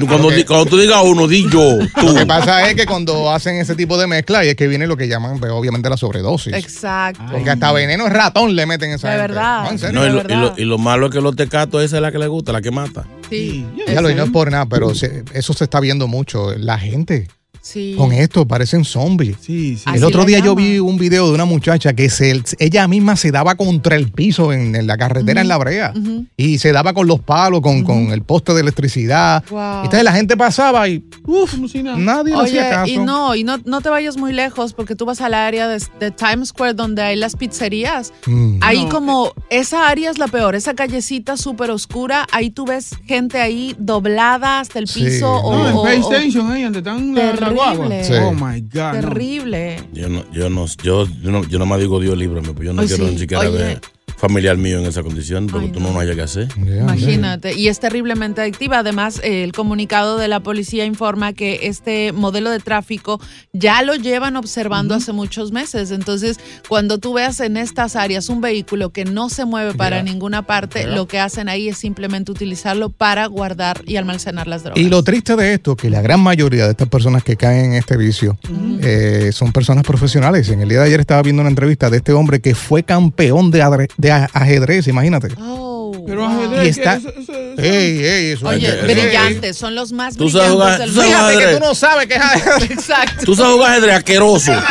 Cuando, 0.09 0.27
cuando 0.45 0.65
tú 0.65 0.77
digas 0.77 1.01
uno, 1.05 1.25
di 1.29 1.43
yo, 1.49 1.77
tú. 1.95 2.05
Lo 2.07 2.15
que 2.15 2.25
pasa 2.25 2.67
es 2.69 2.75
que 2.75 2.85
cuando 2.85 3.31
hacen 3.31 3.55
ese 3.55 3.75
tipo 3.75 3.97
de 3.97 4.07
mezcla, 4.07 4.43
y 4.43 4.49
es 4.49 4.55
que 4.57 4.67
viene 4.67 4.87
lo 4.87 4.97
que 4.97 5.07
llaman, 5.07 5.39
pues, 5.39 5.53
obviamente, 5.53 5.89
la 5.89 5.95
sobredosis. 5.95 6.51
Exacto. 6.53 7.23
Porque 7.31 7.49
hasta 7.49 7.71
veneno 7.71 8.07
es 8.07 8.11
ratón 8.11 8.53
le 8.57 8.65
meten 8.65 8.91
esa 8.91 9.07
De 9.11 9.13
gente. 9.19 9.27
verdad. 9.29 9.63
No, 9.63 9.71
en 9.71 9.79
serio. 9.79 9.99
No, 10.01 10.05
y, 10.05 10.09
lo, 10.09 10.21
y, 10.21 10.35
lo, 10.37 10.53
y 10.57 10.65
lo 10.65 10.77
malo 10.77 11.05
es 11.05 11.13
que 11.13 11.21
los 11.21 11.37
tecatos, 11.37 11.81
esa 11.81 11.95
es 11.95 12.01
la 12.01 12.11
que 12.11 12.19
le 12.19 12.27
gusta, 12.27 12.51
la 12.51 12.61
que 12.61 12.71
mata. 12.71 13.05
Sí. 13.29 13.65
Ya 13.87 14.01
lo, 14.01 14.09
y 14.09 14.15
no 14.15 14.23
es 14.25 14.31
por 14.31 14.51
nada, 14.51 14.65
pero 14.65 14.93
se- 14.93 15.23
eso 15.33 15.53
se 15.53 15.63
está 15.63 15.79
viendo 15.79 16.09
mucho. 16.09 16.53
La 16.57 16.77
gente 16.77 17.29
Sí. 17.65 17.95
con 17.97 18.11
esto 18.11 18.45
parecen 18.45 18.83
zombies. 18.83 19.37
Sí, 19.39 19.77
sí. 19.77 19.83
El 19.95 20.03
otro 20.03 20.25
día 20.25 20.39
yo 20.39 20.51
llaman. 20.51 20.63
vi 20.65 20.79
un 20.79 20.97
video 20.97 21.27
de 21.29 21.33
una 21.33 21.45
muchacha 21.45 21.93
que 21.93 22.09
se, 22.09 22.43
ella 22.59 22.87
misma 22.89 23.15
se 23.15 23.31
daba 23.31 23.55
contra 23.55 23.95
el 23.95 24.11
piso 24.11 24.51
en, 24.51 24.75
en 24.75 24.85
la 24.85 24.97
carretera 24.97 25.39
en 25.39 25.47
la 25.47 25.57
brea 25.57 25.93
Ujú. 25.95 26.25
y 26.35 26.57
se 26.57 26.73
daba 26.73 26.93
con 26.93 27.07
los 27.07 27.21
palos, 27.21 27.61
con, 27.61 27.83
con 27.85 28.11
el 28.11 28.21
poste 28.21 28.53
de 28.53 28.59
electricidad. 28.59 29.45
Wow. 29.49 29.85
Entonces 29.85 30.03
la 30.03 30.11
gente 30.11 30.35
pasaba 30.35 30.89
y 30.89 31.05
uf, 31.25 31.51
Como 31.55 31.69
si 31.69 31.81
nada. 31.83 31.95
nadie 31.97 32.35
le 32.35 32.41
hacía 32.43 32.61
Oye, 32.63 32.69
caso. 32.69 32.91
y 32.91 32.97
no, 32.97 33.33
y 33.33 33.45
no, 33.45 33.57
no 33.63 33.79
te 33.79 33.87
vayas 33.87 34.17
muy 34.17 34.33
lejos 34.33 34.73
porque 34.73 34.95
tú 34.95 35.05
vas 35.05 35.21
al 35.21 35.33
área 35.33 35.69
de, 35.69 35.81
de 36.01 36.11
Times 36.11 36.49
Square 36.49 36.73
donde 36.73 37.01
hay 37.01 37.15
las 37.15 37.37
pizzerías. 37.37 38.11
Mm. 38.25 38.57
Ahí 38.59 38.83
No. 38.83 38.89
como, 38.89 39.33
esa 39.49 39.87
área 39.87 40.11
es 40.11 40.17
la 40.17 40.27
peor, 40.27 40.55
esa 40.55 40.73
callecita 40.73 41.37
súper 41.37 41.71
oscura, 41.71 42.27
ahí 42.33 42.49
tú 42.49 42.65
ves 42.65 42.89
gente 43.05 43.39
ahí 43.39 43.73
doblada 43.79 44.59
hasta 44.59 44.79
el 44.79 44.87
Sí. 44.89 45.05
piso 45.05 45.31
o, 45.31 45.55
No, 45.55 45.69
en 45.69 45.75
o- 45.77 45.83
Pay 45.83 46.01
o- 46.01 46.47
ahí 46.51 46.63
donde 46.63 46.79
están 46.79 47.15
la. 47.15 47.52
Guagua. 47.53 48.03
Sí. 48.03 48.13
Oh 48.21 48.33
my 48.33 48.61
God. 48.61 48.73
no. 48.73 49.01
terrible. 49.01 49.77
Yo 49.93 50.09
no, 50.09 50.31
yo 50.31 50.49
no, 50.49 50.65
yo, 50.83 51.07
yo 51.21 51.31
no, 51.31 51.43
yo 51.47 51.59
no 51.59 51.65
me 51.65 51.77
digo 51.77 51.99
Dios 51.99 52.17
líbrame, 52.17 52.53
pues 52.53 52.65
yo 52.65 52.73
no 52.73 52.83
quiero 52.83 53.05
sí. 53.05 53.11
ni 53.11 53.19
siquiera 53.19 53.41
Oye. 53.41 53.51
ver 53.51 53.81
familiar 54.23 54.55
mío 54.55 54.79
en 54.79 54.85
esa 54.85 55.03
condición, 55.03 55.47
porque 55.47 55.65
Ay, 55.65 55.71
tú 55.73 55.81
no, 55.81 55.91
no. 55.91 55.99
hayas 55.99 56.15
que 56.15 56.21
hacer. 56.21 56.47
Imagínate, 56.57 57.55
y 57.55 57.67
es 57.67 57.81
terriblemente 57.81 58.39
adictiva. 58.39 58.79
Además, 58.79 59.19
eh, 59.21 59.43
el 59.43 59.51
comunicado 59.51 60.17
de 60.17 60.29
la 60.29 60.39
policía 60.39 60.85
informa 60.85 61.33
que 61.33 61.59
este 61.63 62.13
modelo 62.13 62.49
de 62.49 62.59
tráfico 62.59 63.19
ya 63.51 63.81
lo 63.81 63.95
llevan 63.95 64.37
observando 64.37 64.95
hace 64.95 65.11
muchos 65.11 65.51
meses. 65.51 65.91
Entonces, 65.91 66.39
cuando 66.69 66.99
tú 66.99 67.11
veas 67.11 67.41
en 67.41 67.57
estas 67.57 67.97
áreas 67.97 68.29
un 68.29 68.39
vehículo 68.39 68.91
que 68.91 69.03
no 69.03 69.27
se 69.27 69.43
mueve 69.43 69.73
para 69.73 70.01
ninguna 70.03 70.43
parte, 70.43 70.87
lo 70.87 71.05
que 71.05 71.19
hacen 71.19 71.49
ahí 71.49 71.67
es 71.67 71.77
simplemente 71.77 72.31
utilizarlo 72.31 72.89
para 72.89 73.25
guardar 73.25 73.81
y 73.85 73.97
almacenar 73.97 74.47
las 74.47 74.63
drogas. 74.63 74.79
Y 74.81 74.87
lo 74.87 75.03
triste 75.03 75.35
de 75.35 75.53
esto, 75.55 75.75
que 75.75 75.89
la 75.89 76.01
gran 76.01 76.21
mayoría 76.21 76.63
de 76.63 76.71
estas 76.71 76.87
personas 76.87 77.25
que 77.25 77.35
caen 77.35 77.65
en 77.65 77.73
este 77.73 77.97
vicio 77.97 78.37
eh, 78.81 79.31
son 79.33 79.51
personas 79.51 79.83
profesionales. 79.83 80.47
En 80.47 80.61
el 80.61 80.69
día 80.69 80.79
de 80.79 80.85
ayer 80.85 81.01
estaba 81.01 81.21
viendo 81.21 81.41
una 81.41 81.49
entrevista 81.49 81.89
de 81.89 81.97
este 81.97 82.13
hombre 82.13 82.39
que 82.39 82.55
fue 82.55 82.83
campeón 82.83 83.51
de, 83.51 83.61
adre- 83.61 83.89
de 83.97 84.12
ajedrez, 84.33 84.87
imagínate. 84.87 85.29
Oh, 85.39 85.91
Pero 86.05 86.21
wow. 86.21 86.29
ajedrez, 86.29 86.65
Y 86.65 86.69
está-. 86.79 86.95
Eso- 86.95 87.09
eso- 87.09 87.21
eso- 87.21 87.61
Ey, 87.61 88.03
ey, 88.05 88.31
eso 88.31 88.47
Oye, 88.47 88.71
brillantes, 88.81 89.57
son 89.57 89.75
los 89.75 89.91
más 89.93 90.15
Tú 90.17 90.29
sabes 90.29 90.49
brillantes 90.49 90.55
jugar- 90.55 90.79
del 90.79 90.89
tú 90.89 90.95
sabes 90.95 91.11
mundo. 91.13 91.27
Fíjate 91.29 91.45
que 91.45 91.53
tú 91.59 91.65
no 91.65 91.75
sabes 91.75 92.07
que 92.07 92.13
es 92.15 92.21
ajedrez. 92.21 92.71
Exacto. 92.77 93.25
Tú 93.25 93.35
sabes 93.35 93.53
jugar 93.53 93.71
ajedrez 93.71 93.95
asqueroso. 93.95 94.51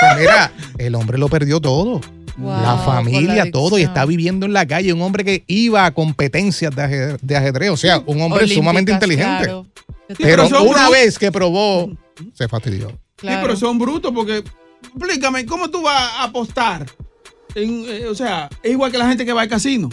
Pues 0.00 0.18
mira, 0.20 0.52
el 0.78 0.94
hombre 0.94 1.16
lo 1.18 1.28
perdió 1.28 1.60
todo. 1.60 2.00
Wow, 2.36 2.50
la 2.60 2.76
familia, 2.78 3.46
la 3.46 3.50
todo, 3.50 3.78
y 3.78 3.82
está 3.82 4.04
viviendo 4.04 4.44
en 4.44 4.52
la 4.52 4.66
calle. 4.66 4.92
Un 4.92 5.00
hombre 5.00 5.24
que 5.24 5.44
iba 5.46 5.86
a 5.86 5.94
competencias 5.94 6.74
de 6.74 6.82
ajedrez, 6.82 7.18
de 7.22 7.36
ajedrez, 7.36 7.70
o 7.70 7.76
sea, 7.78 7.98
un 8.00 8.20
hombre 8.20 8.40
Olímpicas, 8.40 8.54
sumamente 8.56 8.92
inteligente. 8.92 9.44
claro. 9.44 9.66
Pero 10.18 10.46
una 10.62 10.90
vez 10.90 11.18
que 11.18 11.32
probó 11.32 11.90
se 12.34 12.46
fastidió. 12.46 12.88
Sí, 13.20 13.28
pero 13.40 13.56
son 13.56 13.78
brutos 13.78 14.12
porque, 14.14 14.44
explícame, 14.84 15.46
¿cómo 15.46 15.70
tú 15.70 15.82
vas 15.82 16.12
a 16.18 16.24
apostar? 16.24 16.84
En, 17.56 17.84
eh, 17.88 18.06
o 18.06 18.14
sea, 18.14 18.48
es 18.62 18.70
igual 18.70 18.92
que 18.92 18.98
la 18.98 19.08
gente 19.08 19.24
que 19.24 19.32
va 19.32 19.42
al 19.42 19.48
casino. 19.48 19.88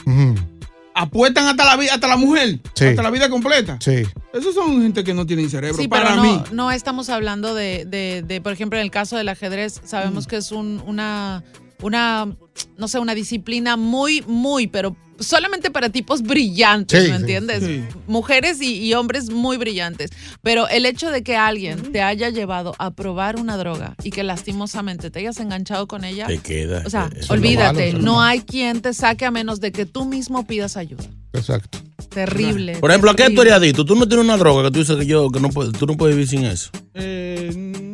Apuestan 0.96 1.48
hasta 1.48 1.66
la, 1.66 1.76
vi- 1.76 1.88
hasta 1.90 2.08
la 2.08 2.18
mujer, 2.18 2.60
Sí. 2.76 2.86
hasta 2.86 3.02
la 3.02 3.10
vida 3.10 3.28
completa. 3.28 3.78
Sí. 3.82 4.04
Esos 4.32 4.54
son 4.54 4.80
gente 4.84 5.04
que 5.04 5.16
no 5.16 5.26
tienen 5.26 5.50
cerebro. 5.50 5.82
Sí, 5.82 5.88
para 5.88 6.10
pero 6.12 6.22
mí. 6.22 6.42
no, 6.52 6.66
no 6.66 6.72
estamos 6.72 7.10
hablando 7.10 7.56
de, 7.56 7.86
de- 7.86 8.22
de, 8.22 8.42
por 8.42 8.54
ejemplo, 8.54 8.78
en 8.78 8.86
el 8.86 8.92
caso 8.92 9.18
del 9.18 9.28
ajedrez, 9.30 9.82
sabemos 9.86 10.28
que 10.28 10.36
es 10.36 10.52
un- 10.52 10.84
una, 10.86 11.44
una, 11.82 12.36
no 12.78 12.88
sé, 12.88 13.00
una 13.00 13.16
disciplina 13.16 13.76
muy, 13.76 14.22
muy, 14.28 14.68
pero 14.68 14.96
solamente 15.20 15.72
para 15.72 15.90
tipos 15.90 16.22
brillantes, 16.22 17.04
Sí, 17.04 17.10
¿me 17.12 17.16
sí, 17.18 17.22
entiendes? 17.22 17.64
sí. 17.64 17.84
Mujeres 18.08 18.62
y, 18.62 18.80
y 18.80 18.94
hombres 18.94 19.30
muy 19.30 19.58
brillantes. 19.58 20.10
Pero 20.42 20.68
el 20.68 20.86
hecho 20.86 21.12
de 21.12 21.24
que 21.24 21.36
alguien 21.36 21.92
te 21.92 22.02
haya 22.02 22.30
llevado 22.30 22.76
a 22.80 22.92
probar 22.92 23.38
una 23.40 23.58
droga 23.58 23.96
y 24.04 24.10
que 24.12 24.24
lastimosamente 24.24 25.10
te 25.12 25.20
hayas 25.20 25.40
enganchado 25.40 25.88
con 25.88 26.04
ella, 26.04 26.28
Te 26.28 26.40
queda. 26.40 26.84
o 26.86 26.90
sea, 26.90 27.10
eso 27.12 27.20
es 27.22 27.28
lo 27.30 27.34
olvídate, 27.36 27.94
malo, 27.94 28.04
no 28.06 28.22
hay 28.22 28.42
quien 28.42 28.82
te 28.82 28.94
saque 28.94 29.26
a 29.26 29.32
menos 29.32 29.60
de 29.60 29.72
que 29.72 29.86
tú 29.86 30.06
mismo 30.06 30.46
pidas 30.48 30.78
ayuda. 30.78 31.04
Exacto. 31.34 31.80
Terrible. 32.10 32.78
Por 32.78 32.92
ejemplo, 32.92 33.10
¿a 33.12 33.16
qué 33.16 33.30
tú 33.32 33.42
eres 33.42 33.54
adicto? 33.54 33.86
Tú 33.86 33.96
no 33.96 34.08
tienes 34.08 34.24
una 34.26 34.38
droga 34.38 34.64
que 34.64 34.72
tú 34.72 34.80
dices 34.80 34.96
que 34.98 35.06
yo 35.08 35.30
que 35.32 35.40
no 35.40 35.50
puedo, 35.50 35.72
tú 35.72 35.88
no 35.88 35.98
puedes 35.98 36.16
vivir 36.16 36.28
sin 36.30 36.44
eso. 36.46 36.70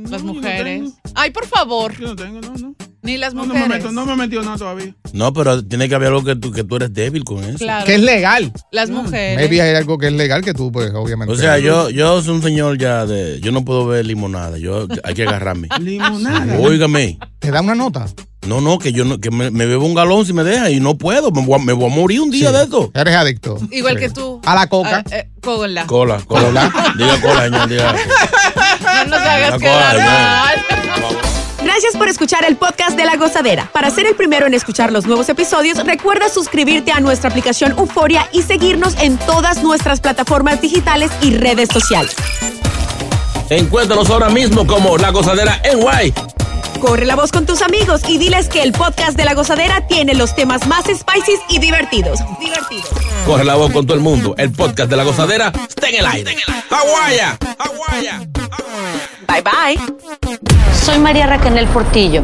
Las 0.10 0.24
mujeres. 0.24 0.92
Ay, 1.16 1.32
por 1.32 1.46
favor. 1.48 1.98
Yo 2.00 2.08
no 2.08 2.16
tengo, 2.16 2.42
no, 2.42 2.54
no. 2.56 2.76
Ni 3.02 3.18
las 3.18 3.34
No, 3.34 3.42
no 3.46 3.54
mujeres. 3.54 3.70
me 3.70 3.76
meto, 3.78 3.92
no 3.92 4.06
me 4.06 4.14
he 4.14 4.16
metido 4.16 4.42
nada 4.44 4.58
todavía. 4.58 4.94
No, 5.14 5.32
pero 5.34 5.64
tiene 5.64 5.88
que 5.88 5.96
haber 5.96 6.10
algo 6.10 6.24
que 6.24 6.36
tú, 6.36 6.52
que 6.52 6.64
tú 6.64 6.76
eres 6.76 6.94
débil 6.94 7.24
con 7.24 7.44
eso. 7.44 7.58
Claro. 7.60 7.86
Que 7.86 7.96
es 7.96 8.02
legal. 8.02 8.52
Las 8.72 8.90
mujeres. 8.90 9.38
Maybe 9.38 9.62
hay 9.62 9.76
algo 9.76 9.98
que 9.98 10.08
es 10.08 10.14
legal 10.14 10.44
que 10.44 10.54
tú, 10.54 10.72
pues, 10.72 10.92
obviamente. 10.94 11.34
O 11.34 11.38
sea, 11.38 11.60
yo, 11.60 11.90
yo 11.90 12.22
soy 12.22 12.36
un 12.36 12.44
señor 12.44 12.78
ya 12.78 13.06
de. 13.06 13.40
Yo 13.42 13.52
no 13.52 13.64
puedo 13.64 13.88
ver 13.88 14.06
limonada. 14.06 14.58
Yo 14.58 14.88
hay 15.04 15.14
que 15.14 15.24
agarrarme. 15.24 15.70
Limonada. 15.80 16.60
Óigame. 16.60 17.18
¿Te 17.40 17.52
da 17.52 17.62
una 17.62 17.76
nota? 17.76 18.06
No, 18.48 18.62
no, 18.62 18.80
que 18.80 18.94
yo 18.94 19.04
no, 19.06 19.20
que 19.20 19.32
me, 19.32 19.52
me 19.52 19.66
bebo 19.66 19.86
un 19.86 19.94
galón 19.94 20.26
si 20.26 20.32
me 20.34 20.44
deja 20.44 20.70
y 20.70 20.80
no 20.80 20.98
puedo. 20.98 21.30
Me 21.32 21.46
voy 21.46 21.60
a, 21.60 21.64
me 21.64 21.74
voy 21.74 21.92
a 21.92 21.96
morir 21.96 22.22
un 22.22 22.32
día 22.32 22.52
de 22.52 22.64
esto. 22.64 22.90
Eres 22.94 23.16
adicto. 23.16 23.60
Igual 23.72 23.98
que 24.00 24.10
tú. 24.10 24.42
A 24.46 24.56
la 24.56 24.68
coca. 24.68 25.04
Ah, 25.06 25.16
eh, 25.16 25.30
cola. 25.42 25.86
Cola, 25.86 26.20
cola. 26.26 26.72
diga 26.98 27.22
cola, 27.22 27.44
señor, 27.44 27.70
diga. 27.70 27.94
No 27.94 29.06
nos 29.06 29.20
hagas 29.20 29.58
quedar 29.60 29.92
cola, 29.96 30.06
mal. 30.06 30.79
Gracias 31.64 31.98
por 31.98 32.08
escuchar 32.08 32.46
el 32.46 32.56
podcast 32.56 32.96
de 32.96 33.06
La 33.06 33.18
Gozadera. 33.18 33.70
Para 33.74 33.90
ser 33.90 34.06
el 34.06 34.16
primero 34.16 34.48
en 34.48 34.54
escuchar 34.54 34.92
los 34.92 35.06
nuevos 35.06 35.28
episodios, 35.30 35.78
recuerda 35.86 36.30
suscribirte 36.30 36.92
a 36.92 37.00
nuestra 37.00 37.30
aplicación 37.30 37.74
Euforia 37.78 38.28
y 38.32 38.44
seguirnos 38.44 38.96
en 39.02 39.18
todas 39.18 39.62
nuestras 39.62 40.00
plataformas 40.00 40.62
digitales 40.62 41.12
y 41.22 41.36
redes 41.36 41.70
sociales. 41.72 42.16
Encuéntranos 43.50 44.10
ahora 44.10 44.30
mismo 44.30 44.66
como 44.66 44.98
La 44.98 45.10
Gozadera 45.10 45.60
en 45.64 45.82
Guay. 45.82 46.14
Corre 46.80 47.06
la 47.06 47.16
voz 47.16 47.32
con 47.32 47.46
tus 47.46 47.62
amigos 47.62 48.02
y 48.08 48.18
diles 48.18 48.48
que 48.48 48.62
el 48.62 48.72
podcast 48.72 49.18
de 49.18 49.26
La 49.26 49.34
Gozadera 49.34 49.86
tiene 49.88 50.14
los 50.14 50.34
temas 50.36 50.66
más 50.66 50.86
spicy 50.86 51.34
y 51.50 51.60
divertidos. 51.60 52.20
Divertidos. 52.40 53.09
Corre 53.30 53.46
la 53.46 53.54
voz 53.54 53.72
con 53.72 53.86
todo 53.86 53.96
el 53.96 54.02
mundo. 54.02 54.34
El 54.40 54.52
podcast 54.52 54.90
de 54.90 54.98
La 54.98 55.04
Gozadera 55.04 55.54
está 55.68 55.88
en 55.88 55.98
el 55.98 56.06
aire. 56.08 56.36
¡Aguaya! 56.72 57.38
Bye 59.28 59.44
bye. 59.44 60.38
Soy 60.74 60.98
María 60.98 61.28
Raquel 61.28 61.68
Portillo. 61.68 62.24